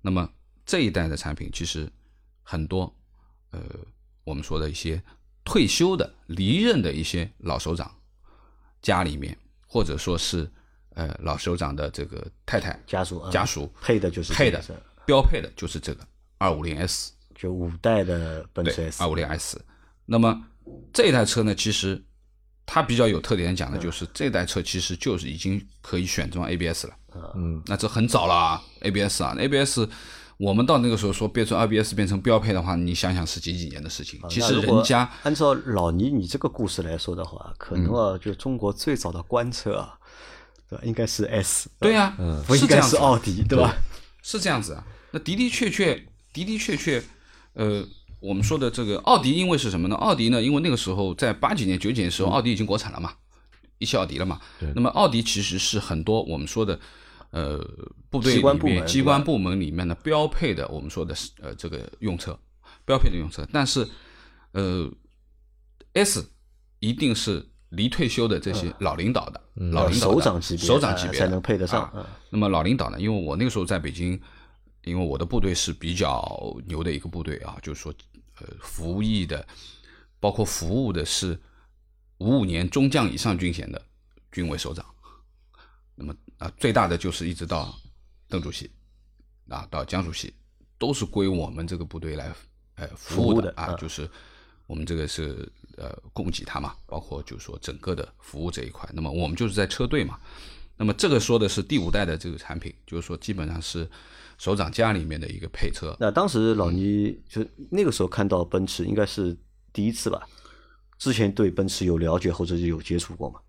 [0.00, 0.26] 那么
[0.64, 1.92] 这一代的产品，其实
[2.42, 2.90] 很多
[3.50, 3.60] 呃，
[4.24, 5.02] 我们说的一些
[5.44, 7.94] 退休的、离任的一些老首长
[8.84, 10.48] 家里面，或者说是
[10.90, 16.06] 呃老首长的这个太太家属啊家属配的就是配的这个标配的就是这个
[16.38, 19.02] 二五零 S，就五代的奔驰对，S。
[19.02, 19.60] 二五零 S。
[20.04, 20.46] 那么
[20.92, 22.00] 这台车呢，其实
[22.66, 26.94] 它比较有特点讲的就是这台车其实就是已经可以选装 ABS 了。
[27.34, 29.80] 嗯，那这很早了啊，ABS 啊，ABS，
[30.36, 34.20] 我们到那个时候说变成 ABS 变成标配的话，你想想是几几年的事情？
[34.28, 39.98] 其实人家按照老倪你这个故事来说的话，可能啊，就中国最早的官车啊，
[40.68, 40.84] 对吧？
[40.84, 42.14] 应该是 S，对呀、
[42.46, 43.76] 不应该是是这样子啊奥迪，对吧？
[44.22, 44.84] 是这样子啊。
[45.12, 45.94] 那的的确确，
[46.32, 47.02] 的的确确，
[47.52, 47.86] 呃，
[48.18, 49.94] 我们说的这个奥迪，因为是什么呢？
[49.94, 53.12] 奥迪呢，因为那个时候在八几年、九几年时候，奥迪已经国产了嘛，
[53.78, 54.40] 一汽奥迪了嘛。
[54.74, 56.80] 那么奥迪其实是很多我们说的。
[57.34, 57.58] 呃，
[58.10, 62.38] 部队机关部里面机关部门里面的标配的，我们说的是呃这个用车，
[62.84, 63.84] 标配的用车，但是
[64.52, 64.88] 呃
[65.94, 66.24] ，S
[66.78, 74.12] 一定是离退休的这些老领导的、老领导首长级别首长级别才能配得上那么老领导呢，因为我那个时候在北京，
[74.84, 77.92] 因为我的部队是比较牛的一个部队啊，就是说
[78.38, 79.44] 呃服役的，
[80.20, 81.36] 包括服务的是
[82.18, 83.82] 五五年中将以上军衔的
[84.30, 84.86] 军委首长。
[86.44, 87.74] 啊，最大的就是一直到
[88.28, 88.70] 邓主席
[89.48, 90.30] 啊，到江主席，
[90.76, 92.30] 都是归我们这个部队来
[92.74, 94.06] 呃服务的啊，嗯就是
[94.66, 98.86] 我们这个是呃供给他嘛，包括就是说整个的服务这一块。
[98.92, 100.20] 那么我们就是在车队嘛，
[100.76, 103.88] 那么这个说的是第五代的这个产品，就是说基本上是
[104.36, 105.96] 首长家里面的一个配车。
[105.98, 109.34] 那当时老倪就那个时候看到奔驰，应该是
[109.72, 110.28] 第一次吧？
[110.98, 113.40] 之前对奔驰有了解或者是有接触过吗？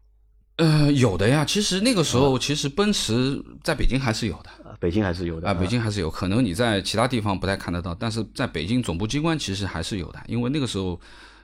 [0.58, 4.50] 呃，有的呀，其实那个时候其实奔驰在北京还是有的。
[4.64, 11.00] 啊，北京还是有的啊，北京还是有可能你在其他地方不太看得到，但是在北京总部机关其实还是有的，因为那个时候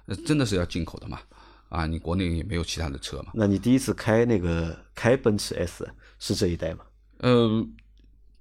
[0.05, 1.19] 呃真的是要进口的嘛，
[1.69, 5.87] 啊，你国内也没有其他的车嘛，那你第一次开那个开奔驰 S
[6.19, 6.79] 是这一代吗？
[7.17, 7.67] 呃，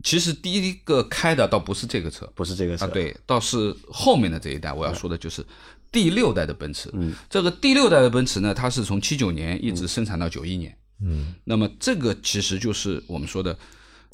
[0.04, 5.44] 其实第一个开的倒不是这个车不是这个车，啊，，对，倒是后面的这一代，我要说的就是
[5.92, 13.58] 第六代的奔驰，嗯，这个第六代的奔驰呢，它是从七九年一直生产到九一年，嗯，那么这个其实就是我们说的，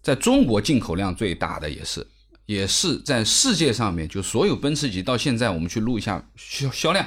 [0.01, 2.07] 在中国进口量最大的，也是
[2.47, 7.07] 也是在世界上面，就所有奔驰级到现在我们去录一下销销量，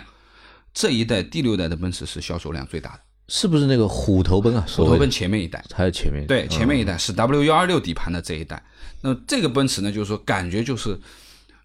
[0.73, 4.65] 这一代第六代的奔驰是销售量最大的，是不是那个虎头奔啊？
[4.67, 8.63] 虎头奔前面一代，还有前面对，前面一代是 W 幺二六底盘的这一代。
[9.01, 10.99] 那这个奔驰呢，就是说感觉就是，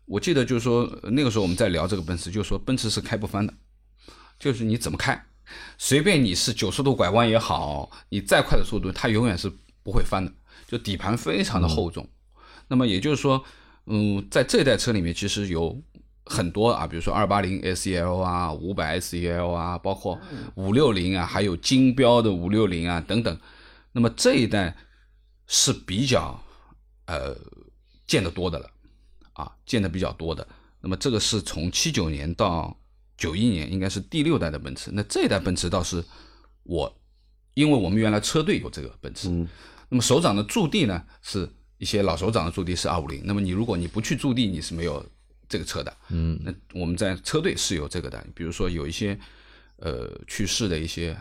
[0.06, 3.54] 我记得就是说呃那个时候我们在聊这个奔驰，就是说奔驰是开不翻的，
[4.38, 5.26] 就是你怎么开，
[5.78, 9.50] 随便你是九十度拐弯也好，你再快的速度，它永远是
[9.82, 10.32] 不会翻的。
[10.66, 12.08] 就底盘非常的厚重。
[12.68, 13.44] 那么也就是说，
[13.86, 15.78] 嗯，在这代车里面其实有
[16.24, 20.18] 很多啊，比如说二八零 SEL 啊、五百 SEL 啊，包括
[20.54, 23.38] 五六零啊，还有金标的五六零啊等等。
[23.92, 24.74] 那么这一代
[25.46, 26.42] 是比较
[27.06, 27.36] 呃
[28.06, 28.70] 见得多的了
[29.34, 30.46] 啊，见的比较多的。
[30.80, 32.76] 那么这个是从七九年到
[33.16, 34.90] 九一年，应该是第六代的奔驰。
[34.92, 36.04] 那这一代奔驰倒是
[36.64, 36.92] 我，
[37.54, 39.46] 因为我们原来车队有这个奔驰，嗯
[39.90, 43.22] 那么首长的驻地呢是一些老首长的驻地是二五零。
[43.24, 45.04] 那么你如果你不去驻地，你是没有
[45.48, 45.96] 这个车的。
[46.08, 49.16] 嗯，那我们在车队是有这个的，比如说有一些
[49.76, 51.16] 呃去世的一些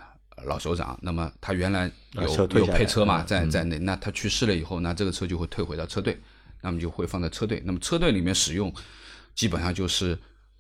[0.46, 6.20] 老首长，那么他原来啊有、有配车嘛，嗯在在那，那他去世了以后，那这个车就会退回到车队，
[6.64, 7.62] 那么就会放在车队。
[7.66, 8.74] 那么车队里面使用
[9.36, 10.18] 基本上就是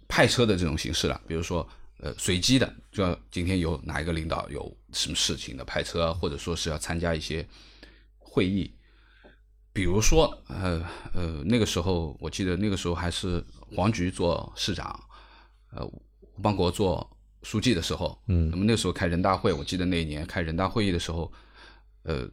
[0.08, 1.68] 派车的这种形式了，比如说
[2.00, 7.48] 呃随机的，就要今天有哪一个领导有什么事情的派车，或者说是要参加一些
[8.20, 8.72] 会议。
[9.72, 10.86] 比如说，呃
[11.16, 13.44] 呃，那个时候我记得那个时候还是
[13.76, 15.04] 黄菊做市长，
[15.72, 21.34] 呃，吴邦国做书记的时候，嗯那么那时候开人大会，我记得那一年开人大会议的时候，
[22.04, 22.30] 呃，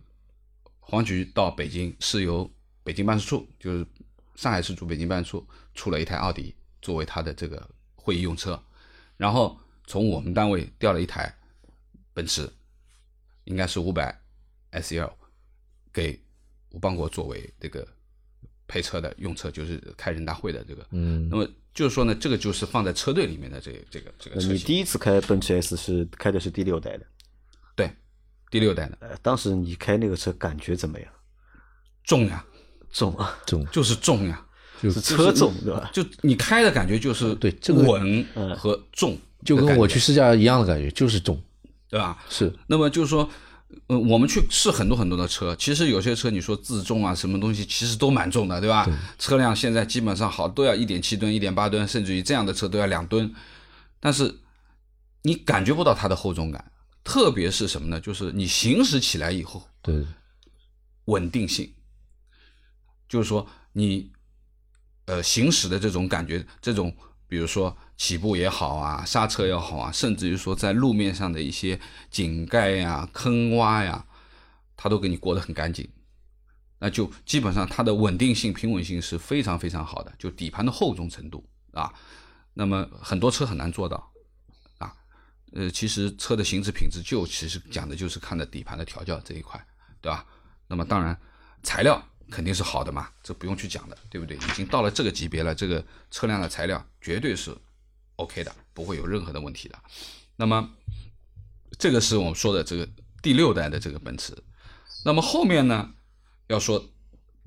[0.80, 2.50] 黄菊到北京是由
[2.82, 3.86] 北京办事处，就是
[4.34, 8.60] 上海市驻北京办事处出了一台奥迪作为他的这个会议用车，
[9.16, 11.34] 然后从我们单位调了一台
[12.14, 12.50] 奔驰，
[13.44, 14.18] 应该是五百
[14.72, 15.12] SL
[15.92, 16.18] 给
[16.70, 17.86] 吴邦国作为这个
[18.66, 20.86] 配车的用车，就是开人大会的这个。
[20.90, 24.48] 嗯那么就是说呢，这个就是放在车队里面的这个这个这个呃车。
[24.48, 27.06] 你第一次开奔驰 S 是开的是第六代的，
[27.76, 27.90] 对
[28.50, 31.12] 第六代的呃，当时你开那个车感觉怎么样？
[32.02, 32.44] 重呀，
[32.92, 33.66] 重啊，重。
[33.72, 34.42] 就是重呀，
[34.82, 35.90] 就是车重对吧？
[35.92, 38.56] 就你开的感觉就是对这个稳嗯。
[38.56, 41.40] 和重，就跟我去，试驾一样的感觉，就是重，
[41.88, 42.18] 对吧？
[42.28, 42.52] 是。
[42.66, 43.28] 那么就是说，
[43.86, 48.86] 呃，我们去试很多很多的车，其实有些车你说自重啊，什么东西其实都蛮重的，对吧？
[49.18, 53.32] 车辆现在基本上好都要一点七吨、一点八吨，甚至于这样的车都要两吨，
[54.00, 54.34] 但是
[55.22, 56.72] 你感觉不到它的厚重感，
[57.04, 58.00] 特别是什么呢？
[58.00, 60.04] 就是你行驶起来以后，对，
[61.04, 61.70] 稳定性，
[63.10, 64.12] 就是说你
[65.06, 66.94] 呃行驶的这种感觉，这种
[67.26, 74.06] 比如说起步也好啊，刹车也好啊，甚至于说在路面上的一些井盖呀、坑洼呀，
[74.76, 75.90] 它都给你过得很干净。
[76.78, 81.92] 那就基本上它的稳定性、平稳性是非常非常好的，就底盘的厚重程度啊，
[82.54, 84.12] 那么很多车很难做到
[84.78, 84.94] 啊。
[85.52, 89.60] 呃，其实车的行驶品质就其实讲的就是看的底盘的调教这一块，
[90.00, 90.24] 对吧？
[90.68, 91.20] 那么当然
[91.64, 94.36] 材料肯定是好的嘛，这不用去讲的，对不对？
[94.36, 97.54] 已经到了这个级别了，这个车辆的材料绝对是
[98.16, 99.78] OK 的，不会有任何的问题的。
[100.36, 100.70] 那么
[101.78, 102.88] 这个是我们说的这个
[103.22, 104.36] 第六代的这个奔驰。
[105.04, 105.90] 那么后面呢，
[106.46, 106.82] 要说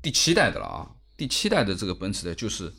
[0.02, 2.74] 第七代的了啊，第七代的这个奔驰的就是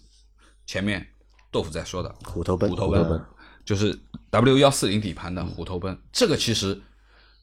[0.66, 1.06] 前面
[1.50, 3.24] 豆腐在说的虎头奔，虎头奔奔，
[3.64, 3.98] 就是
[4.30, 5.96] W 幺四零底盘的虎头奔。
[6.12, 6.82] 这个其实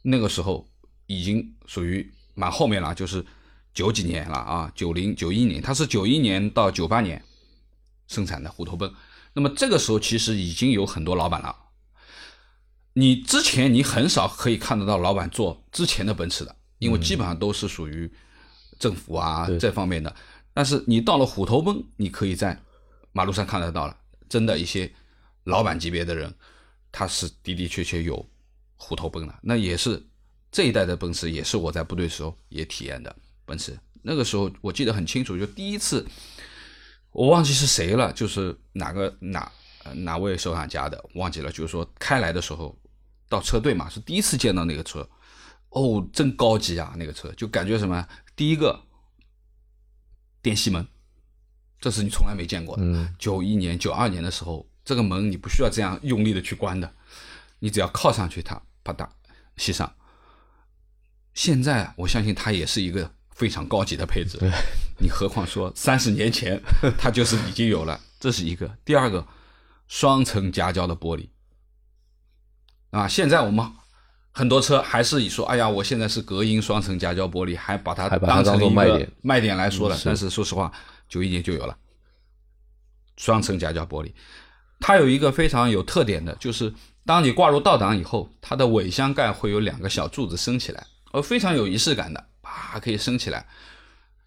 [0.02, 0.70] 那个时候
[1.08, 3.26] 已经属于蛮后面了，就是
[3.74, 7.24] 九几年了啊，九零九一年，它是九一年到九八年
[8.08, 8.92] 生产的虎头奔。
[9.34, 11.56] 那么这个时候其实已经有很多老板了。
[12.94, 18.12] 你之前你很少可以看得到老板做之前的奔驰的，因为基本上都是属于
[18.78, 20.14] 政府啊这方面的。
[20.54, 22.62] 但是你到了虎头奔，你可以在
[23.14, 23.96] 马路上看得到了，
[24.28, 24.92] 真的一些
[25.46, 26.34] 老板级别的人，
[26.92, 28.30] 他是的的确确有
[28.76, 29.34] 虎头奔的。
[29.42, 30.06] 那也是
[30.52, 33.16] 这一代的奔驰，也是我在部队时候也体验的
[33.52, 33.78] 奔驰。
[34.02, 36.08] 那个时候我记得很清楚，就第一次
[37.12, 39.52] 我忘记是谁了，就是哪个哪
[39.96, 42.78] 哪位收藏家的忘记了，就是说开来的时候。
[43.32, 45.10] 到车队嘛，是第一次见到那个车，
[45.70, 46.94] 哦，真高级啊！
[46.98, 48.06] 那个车就感觉什么？
[48.36, 48.78] 第一个
[50.42, 50.86] 电吸门，
[51.80, 52.84] 这是你从来没见过的。
[53.18, 56.94] 九一年、九二年的时候，这个门你不需要这样用力的去关的，
[57.60, 59.08] 你只要靠上去，它啪嗒
[59.56, 59.96] 吸上。
[61.34, 64.38] 现在我相信它也是一个非常高级的配置，
[65.00, 66.62] 你何况说三十年前
[66.98, 68.70] 它就是已经有了，这是一个。
[68.86, 69.26] 第二个，
[69.88, 71.30] 双层夹胶的玻璃。
[72.92, 73.66] 啊，现在我们
[74.32, 78.70] 很多车还是以说，哎呀，我现在是隔音双层夹胶玻璃，还把它当成一个
[79.22, 79.58] 卖点。
[79.58, 79.98] 来说了。
[80.04, 80.72] 但是说实话，
[81.08, 81.78] 九一年就有了。
[83.18, 84.12] 双层夹胶玻璃，
[84.80, 86.74] 它有一个非常有特点的，就是
[87.06, 92.26] 当你挂入倒档以后，它的尾箱盖会有两个小柱子升起来，而，非常有仪式感的，
[92.72, 93.46] 啪可以升起来。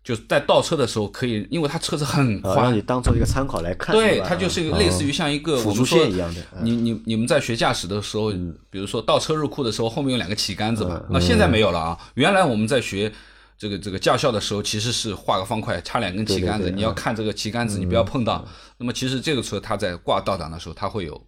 [0.03, 3.97] 就是在倒车的时候可以，因为它车子很宽，让你当做一个参考来看。
[3.97, 6.43] 对，它就是一个类似于像一个辅助线一样的。
[6.61, 8.31] 你你你们在学驾驶的时候，
[8.69, 11.03] 比如说倒车入库的时候，后面有两个旗杆子嘛？
[11.09, 11.99] 那现在没有了啊。
[12.17, 13.11] 原来我们在学
[13.57, 18.47] 这个这个驾校的时候，其实是画个方块，插两根旗杆子，你要看这个旗杆子，你不要碰到。
[18.77, 21.19] 那么其实这个车它在挂倒档的时候，它会有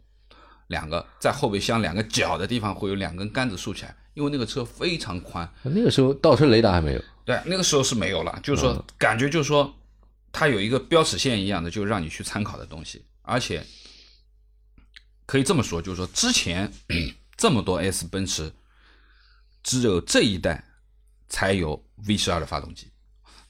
[0.66, 5.46] 两个在后备箱两个角的地方会有两根杆子竖起来，因为那个车非常宽。
[5.62, 7.04] 那个时候倒车雷达还没有。
[7.26, 9.72] 对，那个时候是没有了，就是说，感觉就是说，
[10.32, 13.04] 它有一个标尺线一样的，就让你去参考的东西。
[13.20, 13.62] 而且
[15.26, 16.72] 可以这么说，就是说，之前
[17.36, 18.50] 这么多 S 奔驰，
[19.62, 20.64] 只有这一代
[21.28, 22.90] 才有 V 十二的发动机，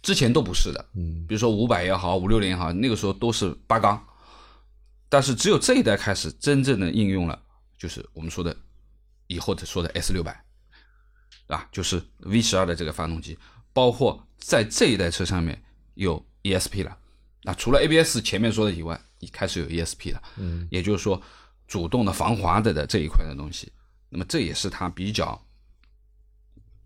[0.02, 0.84] 之前都不是的。
[0.94, 4.04] 嗯，比如说五百也好，五六零也好，那个时候都是八缸，
[5.08, 7.40] 但是只有这一代开始真正的应用了，
[7.78, 8.56] 就是我们说的
[9.26, 10.42] 以后的说的 S 六百，
[11.48, 13.38] 啊，就是 V 十二的这个发动机。
[13.72, 15.62] 包括在这一代车上面
[15.94, 16.96] 有 ESP 了，
[17.42, 21.20] 那除了 ABS 前面说的以外，你开始有 ESP 了，嗯，也就是说
[21.68, 23.70] 主动的防滑的的这一块的东西，
[24.08, 25.46] 那么这也是它比较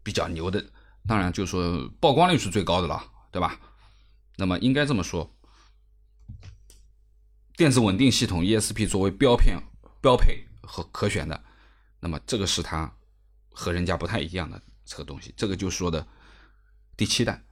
[0.03, 0.65] 比较牛的，
[1.07, 3.61] 当然就是说曝光率是最高的了，对吧？
[4.37, 5.33] 那么应该这么说，
[7.57, 9.57] 电子稳定系统 ESP 作为标片
[10.01, 11.41] 标配和可选的，
[12.01, 12.93] 那么这个是它
[13.51, 16.07] 和人家不太一样的这个东西，这个就说的。
[16.97, 17.43] 第七代，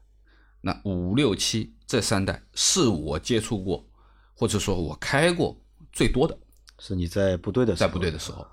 [0.61, 3.89] 那五六七这三代是我接触过，
[4.35, 5.59] 或者说我开过
[5.91, 6.37] 最多的，
[6.79, 8.47] 是你在部队的时候在部队的时候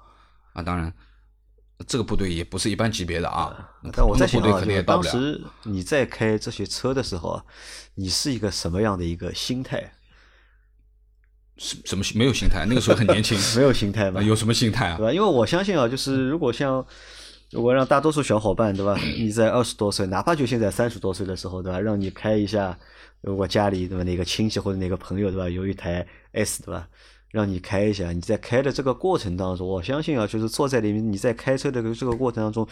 [0.54, 0.94] 啊，当然
[1.86, 3.76] 这个部队也不是一般级别的啊。
[3.92, 7.46] 但我在想啊，当时你在开这些车的时候啊，
[7.96, 9.96] 你是一个什么样的一个心态？
[11.58, 12.66] 什什么没有心态？
[12.70, 14.22] 那个时候很年轻， 没有心态吗？
[14.22, 14.98] 有什么心态啊？
[14.98, 15.12] 对吧？
[15.12, 16.88] 因为我相信啊，就是如果像。
[17.56, 18.98] 如果让大多数小伙伴，对吧？
[19.18, 21.80] 你在二十多岁，哪怕就现在三十多岁的时候，对吧？
[21.80, 22.78] 让你开一下，
[23.22, 25.50] 如果家里对吧，哪个亲戚或者哪个朋友，对吧？
[25.50, 26.86] 有一台 S，对吧？
[27.32, 32.68] 让你开一下，你在开的这个过程当中，我相信啊，就是坐在里面，你在开车的这个过程当中，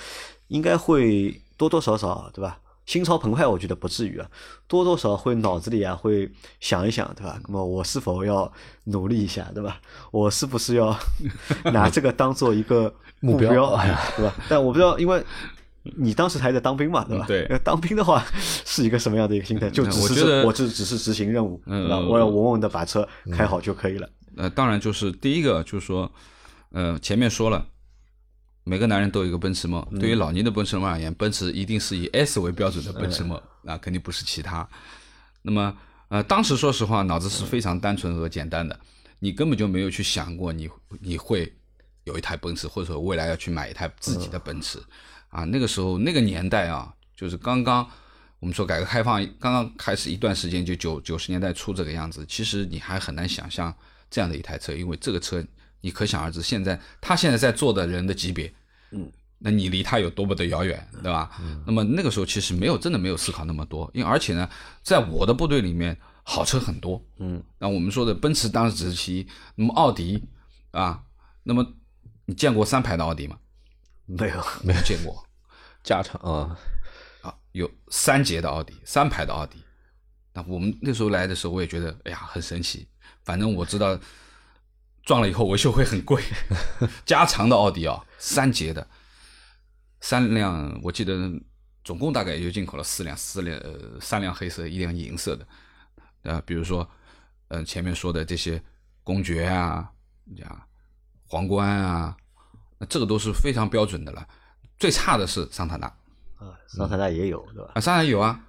[0.50, 2.60] 应该会多多少少，对吧？
[2.86, 4.28] 心潮澎湃，我觉得不至于啊，
[4.68, 7.40] 多多少会脑子里啊会想一想，对吧？
[7.48, 8.52] 那么我是否要
[8.86, 9.80] 努力一下，对吧？
[10.12, 10.94] 我是不是要
[11.72, 13.50] 拿这个当做一个目标，
[14.18, 14.36] 对吧？
[14.50, 15.24] 但我不知道，因为
[15.98, 17.26] 你当时还在当兵嘛，对吧？
[17.26, 17.48] 对。
[17.64, 18.24] 当兵的话
[18.66, 19.70] 是一个什么样的一个心态？
[19.70, 24.10] 就只是我只只是执行任务，嗯，我要稳稳的把车开好就可以了。
[24.36, 26.12] 呃，当然就是第一个就是说，
[26.72, 27.66] 呃，前面说了。
[28.66, 29.86] 每个男人都有一个奔驰梦。
[30.00, 34.68] 对于老年的奔驰梦而言，奔驰一定是以 S 为标准的奔驰梦，啊，肯定不是其他。
[35.42, 38.80] 那么，呃，当时说实话，脑子是非常单纯和简单的，
[39.20, 40.70] 你根本就没有去想过你
[41.02, 41.54] 你会
[42.06, 44.82] 有一台奔驰，或者说未来要去买一台自己的奔驰。
[45.28, 47.86] 啊，那个时候那个年代啊，就是刚刚
[48.40, 53.76] 我们说改革开放刚刚开始一段时间，就九九十年代初这个样子，其实你还很难想象
[54.10, 55.46] 这样的一台车，因为这个车。
[55.84, 58.52] 你可想而知，现在他现在在做的人的级别，
[58.92, 61.30] 嗯，那你离他有多么的遥远，对吧？
[61.68, 64.50] 那么那个时候其实没有真的没有思考那么多，因为而且呢，
[64.82, 70.24] 在我的部队里面好车很多，嗯，那我们说的奔驰当时只是其一，那么奥迪
[70.72, 71.04] 啊，
[71.44, 71.74] 那么
[72.28, 73.38] 你见过三排的奥迪吗？
[74.06, 75.22] 没有，没有见过，
[75.84, 76.58] 加长啊，
[77.24, 79.58] 啊，有三节的奥迪，三排的奥迪。
[80.32, 82.88] 那我们那时候来的时候，我也觉得，哎呀，很神奇。
[83.24, 84.00] 反正我知道
[85.04, 86.24] 撞了以后维修会很贵，
[87.06, 88.88] 加长的奥迪啊，三节的，
[90.02, 91.30] 三辆，我记得
[91.84, 95.46] 总共大概也就进口了四辆，四辆呃三辆黑色，一辆银色的。
[96.24, 96.90] 啊，比如说，
[97.50, 98.64] 嗯，前面说的这些
[99.04, 99.92] 公爵啊，
[100.46, 100.66] 啊，
[101.28, 102.16] 皇冠啊，
[102.78, 104.26] 那这个都是非常标准的了。
[104.80, 105.88] 最差的是桑塔纳
[106.38, 107.72] 啊，桑塔纳也有对吧？
[107.76, 108.40] 啊，桑塔纳有啊，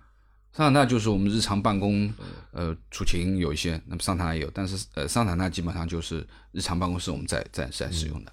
[0.55, 2.15] 桑塔纳就是我们日常办公，
[2.53, 8.33] 呃，出勤有一些，那么桑塔纳也有，但是呃，桑塔纳基本上就是日常办公室我们在在在使用的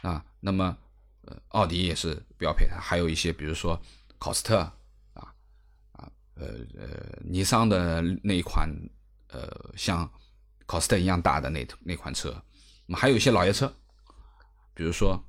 [0.00, 0.24] 啊。
[0.40, 0.74] 那么
[1.26, 3.78] 呃，奥迪也是标配，还有一些比如说
[4.18, 4.60] 考斯特
[5.12, 5.34] 啊
[5.92, 8.66] 啊呃呃，尼桑的那一款
[9.28, 10.10] 呃像
[10.64, 12.30] 考斯特一样大的那那款车，
[12.86, 13.70] 那么还有一些老爷车，
[14.72, 15.22] 比如说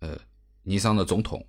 [0.00, 0.14] 呃
[0.62, 1.42] 尼桑的总统。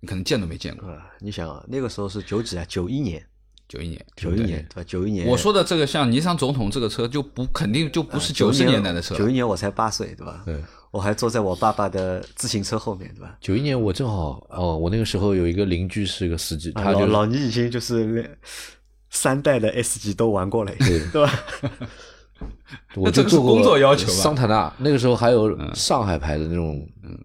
[0.00, 0.88] 你可能见都没见过。
[0.88, 2.64] 啊，你想啊，那个时候是九几啊？
[2.66, 3.22] 九一年，
[3.68, 4.84] 九一年，九一年对吧？
[4.88, 9.14] 九一年，我说的这个像尼桑总统这个车，就不肯定就不是九十年代的车。
[9.14, 10.42] 九一年我才八岁，对吧？
[10.44, 10.58] 对，
[10.90, 13.36] 我还坐在我爸爸的自行车后面，对吧？
[13.40, 18.38] 九一年我正好哦，我那个时候有一个邻居是个司机，他就老倪已经就是
[19.10, 21.40] 三代的 S 级都玩过了，对对吧？
[22.96, 24.12] 我这个是工作要求吧？
[24.14, 27.18] 桑塔纳那个时候还有上海牌的那种，嗯。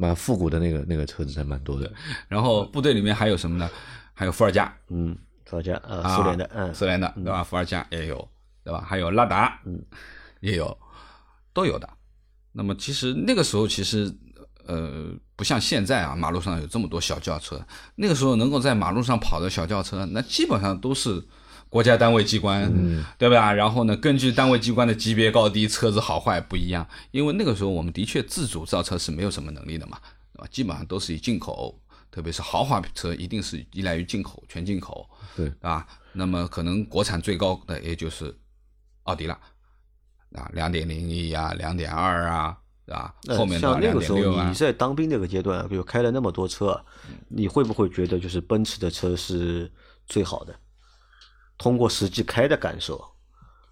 [0.00, 1.92] 蛮复古的那个那个车子还蛮多的，
[2.26, 3.68] 然后部队里面还有什么呢？
[4.14, 7.44] 还有伏尔加，嗯，伏尔加，呃，苏联的，嗯，苏联的，对吧？
[7.44, 8.26] 伏尔加也有，
[8.64, 8.80] 对吧？
[8.80, 9.78] 还有拉达，嗯，
[10.40, 10.74] 也有，
[11.52, 11.86] 都有的。
[12.52, 14.10] 那么其实那个时候其实
[14.66, 17.62] 呃不像现在啊，马路上有这么多小轿车，
[17.94, 21.22] 那个时候能够在马路上跑的小轿车，那基本上都是。
[21.70, 22.70] 国家单位机关，
[23.16, 23.52] 对吧？
[23.52, 26.86] 然后呢，根据单位机关的级别高低，车子好坏不一样。
[27.12, 29.96] 因为那个时候我们的确自主造车是没有什么能力的嘛，
[30.36, 35.86] 啊，基本上都是以进口，特别是豪华车，一定是依赖于进口，全进口，对，啊。
[36.12, 38.36] 那么可能国产最高的也就是
[39.04, 39.38] 奥迪了，
[40.34, 43.14] 啊，两点零 E 啊，两点二啊，对吧？
[43.38, 44.48] 后面像那个时候啊。
[44.48, 46.84] 你在当兵那个阶段，比如开了那么多车，
[47.28, 49.70] 你会不会觉得就是奔驰的车是
[50.08, 50.52] 最好的？
[51.60, 53.04] 通过实际开的感受，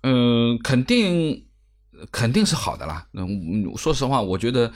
[0.02, 1.48] 嗯，肯定
[2.12, 3.08] 肯定是好的啦。
[3.14, 4.70] 嗯，说实话，我觉得，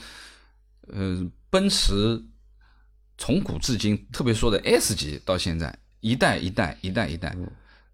[0.87, 2.23] 呃，奔驰
[3.15, 7.37] 从古至今，特别说的 S 级到现在，一代一代一代一代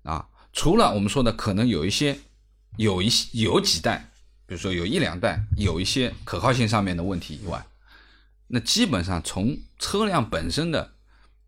[0.03, 2.17] 啊，除了我们说的可能有一些
[2.77, 4.09] 有一些有几代，
[4.45, 7.67] 比如说有一两代有一些可靠性上面的问题以外，
[8.47, 10.93] 那基本上从车辆本身的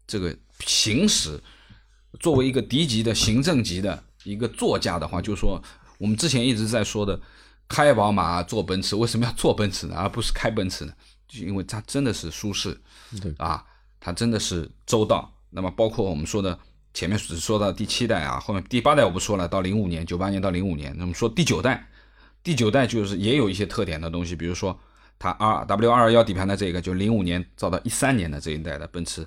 [0.06, 1.42] 这个行驶。
[2.20, 5.62] 作为一个低级的行政级的一个座驾的话，就是说，
[5.98, 7.20] 我们之前一直在说的，
[7.68, 10.94] 开宝马坐奔驰，为什么要坐奔驰呢，而不是开奔驰呢？
[11.28, 12.78] 就因为它真的是舒适，
[13.22, 13.66] 对啊，
[14.00, 15.34] 它真的是周到。
[15.50, 16.58] 那么包括我们说的
[16.94, 21.90] 前面只说到第七代啊，后面第八代我不说了，到零五年，九八年到零五年，那么说第九代，
[22.44, 24.78] 第九代就是也有一些特点的东西，比如说
[25.18, 29.26] 它 R W 二二幺底盘的这个，就零五年造到一三年的这一代的奔驰，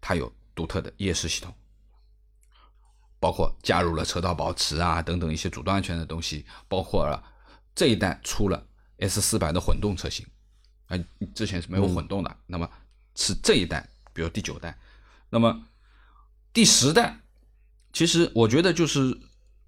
[0.00, 1.52] 它有独特的夜视系统。
[3.24, 7.24] 包括加入了车道保持啊等等一些主动安全的东西，包括了
[7.74, 8.62] 这一代出了
[8.98, 10.26] S 四百的混动车型，
[10.88, 10.98] 啊，
[11.34, 12.36] 之前是没有混动的。
[12.46, 12.68] 那么
[13.16, 14.78] 是这一代，比如第九代，
[15.30, 15.58] 那么
[16.52, 17.18] 第十代，
[17.94, 19.18] 其实我觉得就是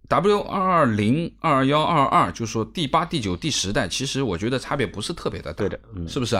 [0.06, 6.36] W 二二零二幺二二，就是说第八、第九、第十代，其实我觉得差别不是特别的大，对的，是不是？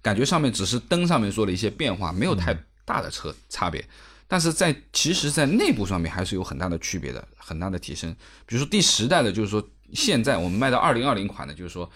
[0.00, 3.84] 感觉上面只是灯上面做了一些变化，没有太大的车差别。
[4.32, 8.14] 但是在其实，在内部上面还是有很大的区别的，很大的提升。
[8.46, 11.90] 比如说第十代的，就是说现在我们卖到二零二零款的，就是说，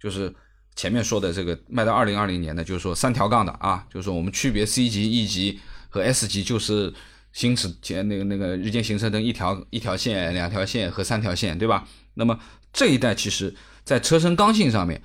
[0.00, 0.34] 就是
[0.74, 6.92] 前面说的这个卖到二零二零年的，就是说三条杠的啊，就是说我们区别 C 级、E 级和 S 级，就是
[7.32, 11.86] 行驶前那个那个日间行车灯一条一条线、两条线和三条线，对吧？
[12.14, 12.40] 那么
[12.72, 13.54] 这一代其实
[13.84, 15.00] 在车身刚性上面，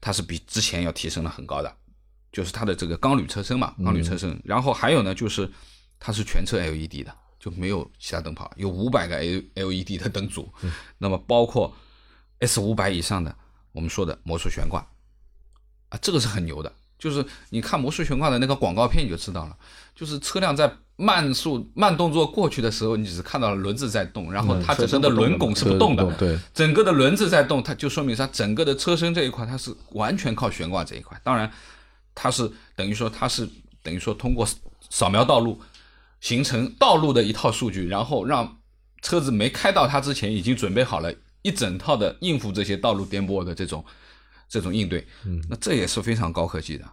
[0.00, 1.76] 它是比之前要提升了很高的，
[2.32, 4.40] 就是它的这个钢铝车身嘛，钢铝车身。
[4.42, 5.50] 然后还有呢，就是。
[6.06, 10.52] 它是全车 LED 的，就没有其他灯泡，有五百个 L LED 的灯组。
[10.98, 11.74] 那么包括
[12.40, 13.34] S 五百以上的，
[13.72, 14.86] 我们说的魔术悬挂
[15.88, 16.70] 啊，这个是很牛的。
[16.98, 19.56] 就是你看魔术悬挂的那个广告片，你就知道了。
[19.94, 26.04] 就是车辆在慢速慢动作过去的时候，你只是看到了轮子在动，然后它整个的轮拱是不动的。
[26.16, 31.18] 对，整个的轮子在动，它就说明它整个的车身这一块它是完全靠悬挂这一块。
[31.24, 31.50] 当然，
[32.14, 33.48] 它是等于说它是
[33.82, 34.46] 等于说通过
[34.90, 35.58] 扫描道路。
[36.24, 38.62] 形成道路的一套数据，然后让
[39.02, 43.84] 车子没开到它之前，已经准备好了一整套的应付这些道路颠簸的这种
[44.48, 45.06] 这种应对。
[45.26, 46.84] 嗯，那这也是非常高科技的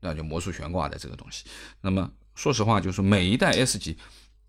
[0.00, 1.44] 那就魔术悬挂的这个东西。
[1.80, 3.96] 那么说实话，就是每一代 S 级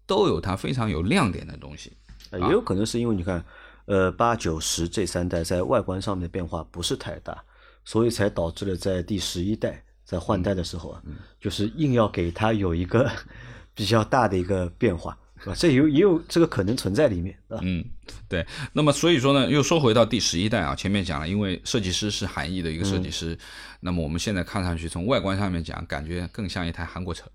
[0.07, 1.93] 都有它非常有亮点的东西。
[2.33, 3.45] 也有可能是因为你看，
[3.85, 7.43] 呃，八九十这三代在外观上面的变化不是太大，
[7.85, 11.03] 所以才导致了在第十一代在换代的时候啊，
[11.39, 13.07] 就是硬要给它有一个
[13.73, 15.55] 比较大的一个变化，是吧？
[15.57, 17.59] 这有也有这个可能存在里面，啊。
[17.61, 17.83] 嗯，
[18.27, 18.45] 对。
[18.73, 23.37] 那么所以说呢，又说回到第十一代啊，前面讲了，因为设计师是韩裔的一个设计师，
[23.79, 27.25] 那么我们现在看上去从外观上面讲，感觉更像一台韩国车。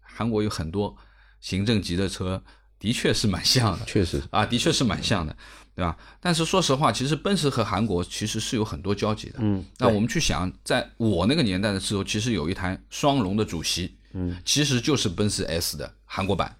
[0.00, 0.96] 韩国有很多
[1.40, 2.42] 行政级的车。
[2.78, 5.36] 的确是蛮像的，确实啊，的确是蛮像的，
[5.72, 5.96] 对吧？
[6.18, 9.34] 但是说实话，其实奔驰和韩国其实是有很多交集的。
[9.38, 16.56] 嗯，那我们去想，在我那个年代的时候，其实有一台双龙的主席，嗯，其实就是奔驰 S 的韩国版，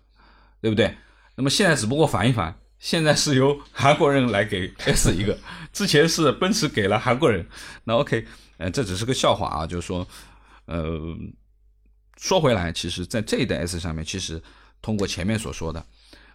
[0.61, 0.97] 对不对？
[1.35, 5.39] 那么现在只不过反一反，现在是由韩国人来给 S 一个，
[5.73, 7.47] 之前是奔驰给了韩国人。
[7.85, 8.27] 那 OK，
[8.59, 10.07] 呃，这只是个笑话啊，就是说，
[10.67, 11.17] 呃，
[12.17, 14.43] 说回来，其实在这一代 S 上面，其实
[14.81, 15.85] 通过前面所说的。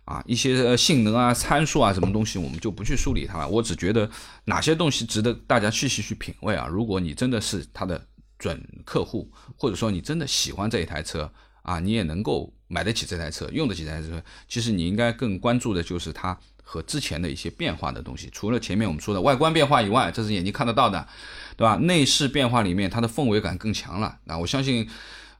[0.05, 3.47] 啊，一些性能啊、参数啊，什么东西我们就不去梳理它了。
[3.49, 4.09] 我只觉得
[4.45, 6.65] 哪些东西值得大家细细去品味啊。
[6.65, 8.01] 如果你真的是它的
[8.37, 11.31] 准客户，或者说你真的喜欢这一台车
[11.61, 18.29] 啊，你也能够买得起这台车，用得起这台车，其实你应该更关注的就是它和之前的一些变化的东西。
[18.31, 21.07] 除了前面我们说的外观变化以外，这是眼睛看得到的，
[21.55, 21.75] 对吧？
[21.75, 24.17] 内饰变化里面，它的氛围感更强了。
[24.25, 24.87] 那我相信，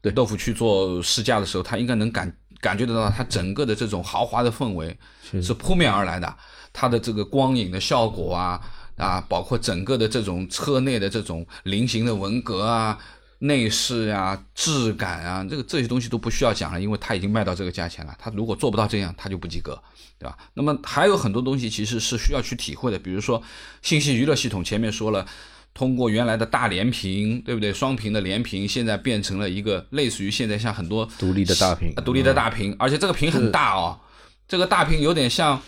[0.01, 2.35] 对豆腐去做试驾的时候，他应该能感。
[2.59, 4.97] 感觉得到它整个的这种豪华的氛围
[5.43, 6.37] 是扑面而来的，
[6.73, 8.59] 它的这个光影的效果啊
[8.97, 12.97] 啊，包括整个的这种车内的这种菱形的文格啊、
[13.39, 18.13] 内饰啊、质感啊，这个这些东西都不需要讲了，因为它已经卖到这个价钱了。
[18.19, 19.81] 它如果做不到这样，它就不及格，
[20.19, 20.37] 对吧？
[20.55, 23.41] 那么还有很多东西其实是需要去体会的，比如说
[23.81, 25.25] 信息娱乐系统，前面说了。
[25.73, 27.71] 通过原来的大连屏，对不对？
[27.71, 33.99] 双屏的连屏，现在变成了一个类似于现在像很多独立的大屏，独立的大屏，而且这个屏很大哦。
[34.47, 35.61] 这个大屏有点像，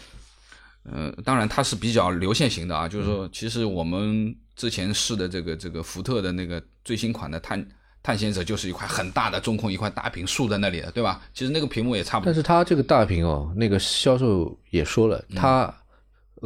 [0.92, 2.88] 呃，当然它是比较流线型的啊。
[2.88, 7.66] 就是说，其实我们之前试的这个这个福特的那个最新款的探
[8.02, 11.22] 探险者，就是一块很大的中控一块大屏竖在那里的，对吧？
[11.34, 12.26] 其实那个屏幕也差不多。
[12.26, 15.74] 但是它这个大屏哦，那个销售也说了，它。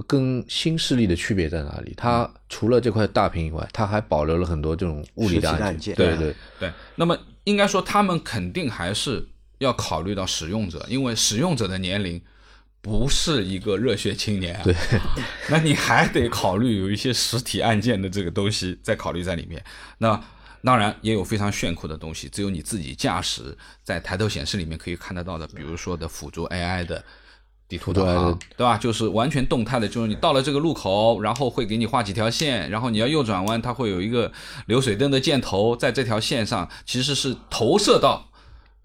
[0.08, 1.94] 跟新势力的区别在哪里？
[1.96, 5.94] 它除了这块大屏以外，它还保留了很多这种物理的按键。
[5.94, 6.74] 对对对。
[6.96, 9.24] 那么应该说，他们肯定还是
[9.60, 12.20] 要考虑到使用者，因为使用者的年龄
[12.84, 14.61] 不是一个热血青年啊。
[14.63, 14.75] 对。
[15.49, 19.63] 那你还得考虑有一些实体按键的这个东西再考虑在里面。
[19.97, 20.21] 那
[20.63, 27.03] 当然也有非常炫酷的东西，只有你自己驾驶在抬头显示里面可以看得到的，比如说的辅助 AI 的。
[27.65, 28.77] 地图导航，对吧？
[28.77, 34.31] 就是完全动态的，就是你到了这个路口，然后会给你画几条线，然后你要右转弯，它会有一个
[34.67, 38.29] 流水灯的箭头在这条线上，其实是投射到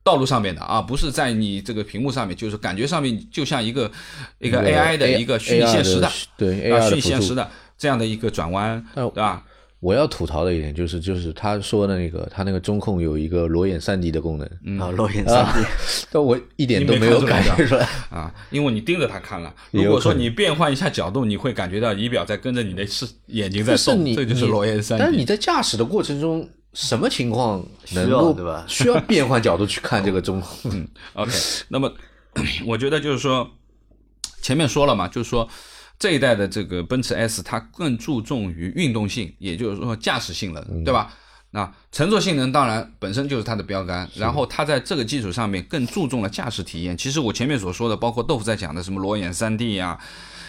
[0.09, 3.91] 道路上面的啊，不是在你这个屏幕上面，就是感觉上面就像一个
[4.39, 7.47] 一个 AI 的一个虚拟现实的，对啊，虚拟现实的
[7.77, 9.45] 这样的一个转弯，对吧？
[9.81, 15.65] 我要吐槽的一点就是，就是他说的那个，他那个中控有一个裸眼三 D 的功能啊，裸眼三 D，
[16.11, 19.55] 但我一点都没有感觉出来啊，因为你盯着它看了。
[19.71, 25.05] 如果说你变换一下角度，你会感觉到仪表在跟着你的视眼睛在动，这就是裸眼三 D。
[25.05, 28.65] 但是你在驾驶的过程中，什么情况能够对吧？
[28.69, 30.71] 需要变换角度去看这个中控？
[30.73, 31.33] 嗯，OK。
[31.69, 31.93] 那么
[32.67, 33.51] 我觉得就是说，
[34.43, 35.49] 前面说了嘛，就是说。
[36.01, 41.13] 这一代的这个奔驰 S，它更注重于运动性，也就是说驾驶性能，对吧？
[41.51, 46.97] 那乘坐性能当然本身就是它的标杆，然后它在这个基础上面更注重了驾驶体验。
[46.97, 49.99] 其实我前面所说的，包括豆腐在讲的什么裸眼 3D 呀、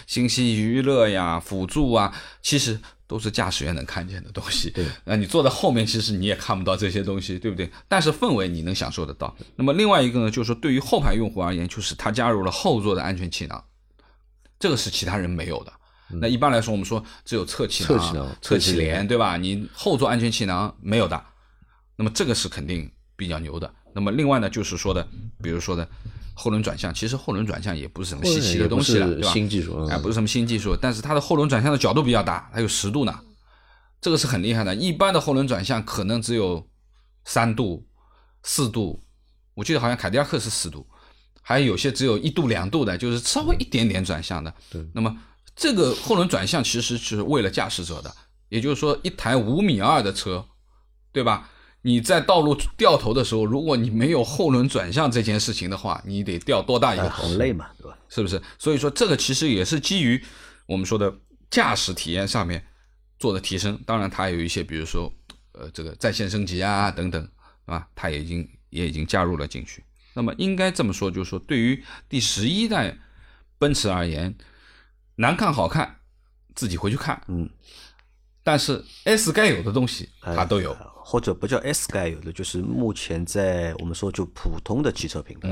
[0.06, 2.14] 信息娱乐呀、辅助啊，
[2.44, 2.80] 其实
[3.10, 4.70] 都是驾驶员能看见的东西。
[4.70, 7.68] 对，那你坐在后面，其实你也看不到这些东西，对不对？
[7.88, 9.36] 但是氛围你能享受得到。
[9.56, 13.64] 那么另外一个呢，就是说对于后排用户而言，就是它加入了后座的安全气囊。
[14.60, 15.74] 这个是其他人没有的。
[16.12, 19.38] 那一般来说，我们说只有侧气囊、侧气帘，对吧？
[19.38, 21.20] 你后座安全气囊没有的。
[21.96, 23.74] 那么这个是肯定比较牛的。
[23.94, 25.08] 那么另外呢，就是说的，
[25.42, 25.88] 比如说的
[26.40, 29.34] 后轮转向，其实后轮转向也不是什么稀奇的东西了，对吧？
[29.34, 33.20] 新技术，哎，不是什么新技术，但是它的后轮转向的角度比较大，它有十度呢，
[34.00, 34.74] 这个是很厉害的。
[34.74, 36.66] 一般的后轮转向可能只有
[37.26, 37.86] 三度、
[38.44, 39.04] 四度，
[39.54, 40.88] 我记得好像凯迪拉克是四度。
[41.42, 44.54] 还有些只有一度两度的，就是稍微一点点转向的。
[44.70, 45.18] 对，那么
[45.56, 48.16] 这个后轮转向其实是为了驾驶者的，
[48.50, 50.46] 也就是说，一台五米二的车，
[51.12, 51.50] 对吧？
[51.82, 57.24] 你在道路掉头的时候，如果你没有后轮转向这件事情的话，你得掉多大一个头？
[57.24, 57.98] 很累嘛，对吧？
[58.10, 58.42] 是不是？
[58.58, 60.22] 所以说，这个其实也是基于
[60.66, 61.14] 我们说的
[61.50, 62.66] 驾驶体验上面
[63.18, 63.80] 做的提升。
[63.86, 65.12] 当然，它有一些，比如说，
[65.54, 67.22] 呃，这个在线升级啊等等。
[67.66, 67.88] 对吧？
[67.94, 69.84] 它也已经也已经加入了进去。
[70.16, 72.98] 那么应该这么说，就是说对于第十一代
[73.60, 74.36] 奔驰而言，
[75.18, 75.98] 难看好看
[76.56, 77.48] 自己回去看，嗯，
[78.44, 80.76] 但是 S 该有的东西它都有。
[81.04, 85.50] 或者不叫 S 该有的，就是目前在我们说就普通的汽车品牌，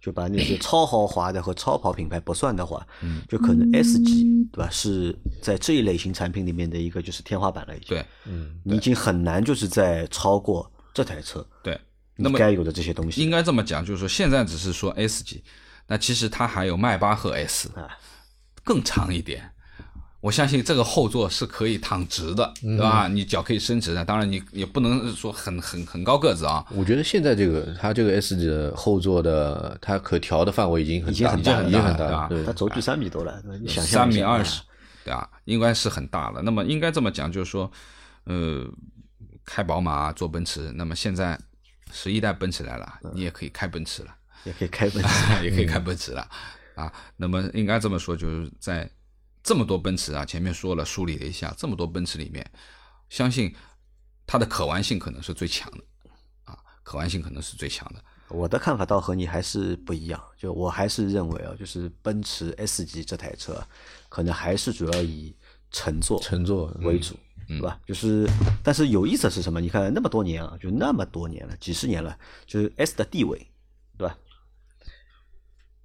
[0.00, 2.86] 就把那些超豪华的和超跑品牌不算的话，
[3.28, 4.70] 就可能 S 级对吧？
[4.70, 7.88] 是在这一类型产品里面的一个就是天花板了，已经。
[7.88, 11.78] 对，嗯，你已经很难就是在超过这台车，对，
[12.16, 13.20] 那么该有的这些东西。
[13.20, 15.42] 应该这么讲，就是说现在只是说 S 级，
[15.86, 17.70] 那其实它还有迈巴赫 S，
[18.62, 19.50] 更长一点。
[20.20, 23.08] 我相信这个后座是可以躺直的，对吧？
[23.08, 26.62] 你脚可以伸直的，当然你也不能说很很很高个子啊。
[26.72, 34.60] 我觉得现在这个它这个 S 级的后座的它可调的范围已经很已经很大，已经很大了，对，它轴距三米多了，你想象三米二十，
[35.06, 35.30] 对吧？
[35.46, 36.42] 应该是很大了。
[36.42, 37.72] 那么应该这么讲，就是说，
[38.24, 38.66] 呃，
[39.46, 41.38] 开宝马坐奔驰，那么现在
[41.92, 44.14] 十一代奔驰来了，你也可以开奔驰了，
[44.44, 45.08] 也可以开奔驰，
[45.42, 46.28] 也可以开奔驰了
[46.74, 46.92] 啊。
[47.16, 48.86] 那么应该这么说，就是在。
[49.50, 52.48] 这么多奔驰啊，前面说了梳理了一下，这么多奔驰里面，
[53.08, 53.52] 相信
[54.24, 55.78] 它的可玩性可能是最强的
[56.44, 58.00] 啊，可玩性可能是最强的。
[58.28, 63.60] 我的看法倒和你还是不一样，就我还是认为啊，就是奔驰 S 级这台车，
[64.08, 65.34] 可能还是主要以
[65.72, 67.16] 乘坐乘坐为主，
[67.48, 67.76] 对吧？
[67.84, 68.30] 就是，
[68.62, 69.60] 但是有意思的是什么？
[69.60, 73.36] 你看那么多年啊，就那么多年了，几十年了，就是 S 的地位，
[73.98, 74.16] 对吧？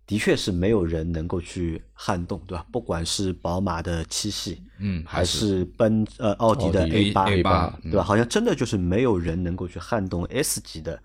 [0.08, 2.64] 的确是没有人能够去撼动，对吧？
[2.72, 8.04] 不管是宝马的七系，嗯，还是奔呃奥迪的 A 八 A 八，对吧？
[8.04, 11.02] 好像真的就是没有人能够去撼动 S 级的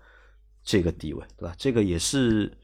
[0.63, 1.55] 这个地位，对吧？
[1.57, 2.55] 这个也是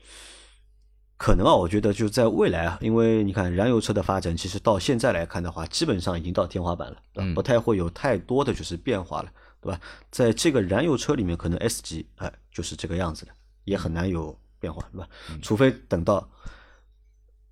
[1.18, 7.34] 可能啊，我觉得就在未来啊，因为你看燃油车的发展，其实到现在来看的话，基本上已经到天花板了，对吧？
[7.34, 9.82] 不太会有太多的就是变化了，对吧？
[10.12, 13.32] 在这个燃油车里面，可能 S 级哎就是这个样子的，
[13.64, 14.38] 也很难有。
[14.60, 15.08] 变化对吧？
[15.42, 16.28] 除非等到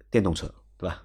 [0.10, 1.02] 电动车对吧？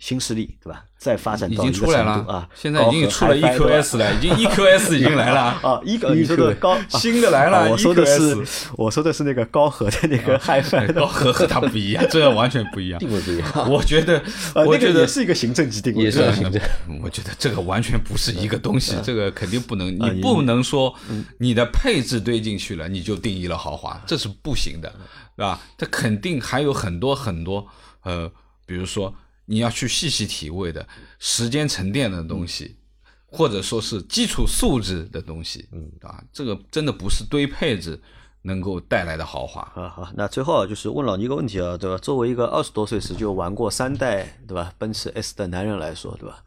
[0.00, 0.84] 新势力对吧？
[0.98, 2.46] 再发展到已经出来了啊！
[2.54, 5.80] 现在已经出了 EQS 了，已经 EQS 已经来了 啊！
[5.82, 8.36] 一个你说的高新的来了，我说的是
[8.76, 13.70] 我说的是那个高和的那个 HiFi，高和和它不一样，这个完全不一样，定位不一样。
[13.70, 14.22] 我觉得，
[14.66, 16.60] 我觉得是一个行政级定位，也是行政。
[17.02, 20.94] 我觉得这个完全不是一个东西，这个肯定不能，你不能说
[21.38, 24.92] 你的配置堆进去了，你就定义了豪华，这是不行的。
[25.38, 25.60] 对吧？
[25.76, 27.64] 它肯定还有很多很多，
[28.02, 28.28] 呃，
[28.66, 29.14] 比如说
[29.44, 30.84] 你要去细细体味的
[31.20, 32.76] 时间沉淀的东西，
[33.24, 38.02] 或者说是基础素质的东西，嗯，啊，这个真的不是堆配置
[38.42, 39.60] 能够带来的豪华。
[39.80, 41.96] 啊好，那最后就是问老倪一个问题啊，对吧？
[41.98, 44.72] 作为一个二十多岁时就玩过三代，对吧？
[44.76, 46.42] 奔驰 S 的男人来说，对吧？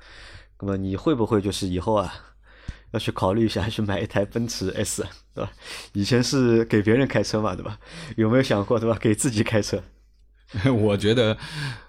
[0.59, 2.13] 那么你会不会就是以后啊？
[2.91, 5.51] 要去考虑一下， 去买一台奔驰 S，对吧？
[5.93, 7.77] 以前是给别人开车嘛，对吧？
[8.17, 8.97] 有没有想过，对吧？
[8.99, 9.81] 给自己开车？
[10.71, 11.37] 我觉得，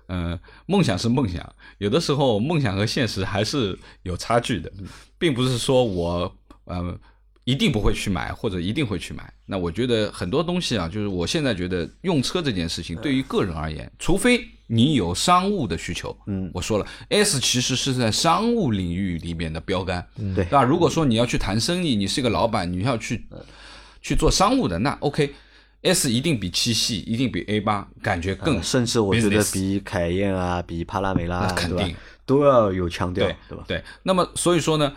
[0.09, 4.73] 嗯，梦想是梦想，有的时候梦想和现实还是有差距的，
[5.19, 6.99] 并不是说我，呃。
[7.45, 9.35] 一定不会去买，或者一定会去买。
[9.47, 16.17] 那我觉得很多东西啊，就是我现在觉得用车这件事情，对于个人而言，除非你有商务的需求。
[16.27, 20.07] 嗯，我说了，S 其实是在商务领域里面的标杆。
[20.35, 23.27] 对，那如果说你要去谈生意，你是一个老板，你要去
[24.01, 31.95] 去做商务的，那 OK，S 一定比七系，一定比 A 八感觉更，甚至我觉得比凯宴啊，比帕拉梅拉，肯定
[32.25, 33.65] 都要有腔调，对吧？
[33.69, 33.85] 对。
[34.03, 34.91] 那么所以说呢？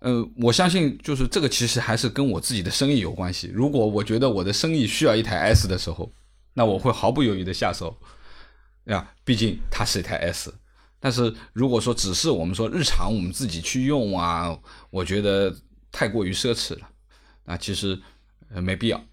[0.00, 3.50] 呃，我相信就是这个，其实还是跟我自己的生意有关系。
[3.54, 6.12] 如果我觉得我的生意需要一台 S 的时候，
[6.52, 7.96] 那我会毫不犹豫的下手
[8.84, 10.52] 呀，毕竟它是一台 S。
[11.00, 14.58] 但是如果说只是我们说日常我们自己去用啊，
[14.90, 15.54] 我觉得
[15.92, 16.88] 太过于奢侈了，
[17.44, 18.00] 啊其实
[18.48, 19.04] 没必要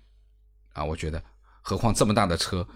[0.74, 0.84] 啊。
[0.84, 1.22] 我觉得，
[1.62, 2.68] 何况这么大的车，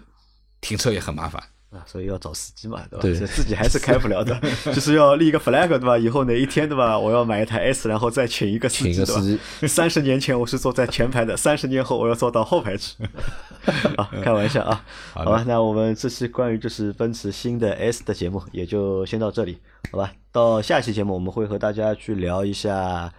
[0.60, 1.42] 停车也很麻烦。
[1.76, 3.02] 啊，所以要找司机嘛，对吧？
[3.02, 4.38] 对，自己还是开不了的，
[4.72, 5.98] 就是要立一个 flag，对吧？
[5.98, 6.98] 以后哪一天，对吧？
[6.98, 9.42] 我要买一台 S，然后再请一个司机，对吧？
[9.68, 12.96] 三十年前我是坐在前排的，三十年后我要坐到后排去。
[13.96, 15.44] 啊，开玩笑啊，好吧。
[15.46, 19.58] 那我们这期关于就是奔驰新的 S 的节目也就先到这里，
[19.90, 20.12] 好吧？
[20.30, 23.12] 到下期节目我们会和大家去聊一下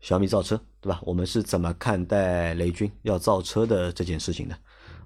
[0.00, 1.00] 小米造车，对吧？
[1.02, 4.54] 我们是怎么看待雷军要造车的这件事情的？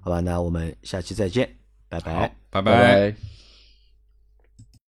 [0.01, 0.19] 好吧？
[0.19, 1.64] 那我们下期再见。
[1.89, 3.15] 拜拜，拜拜。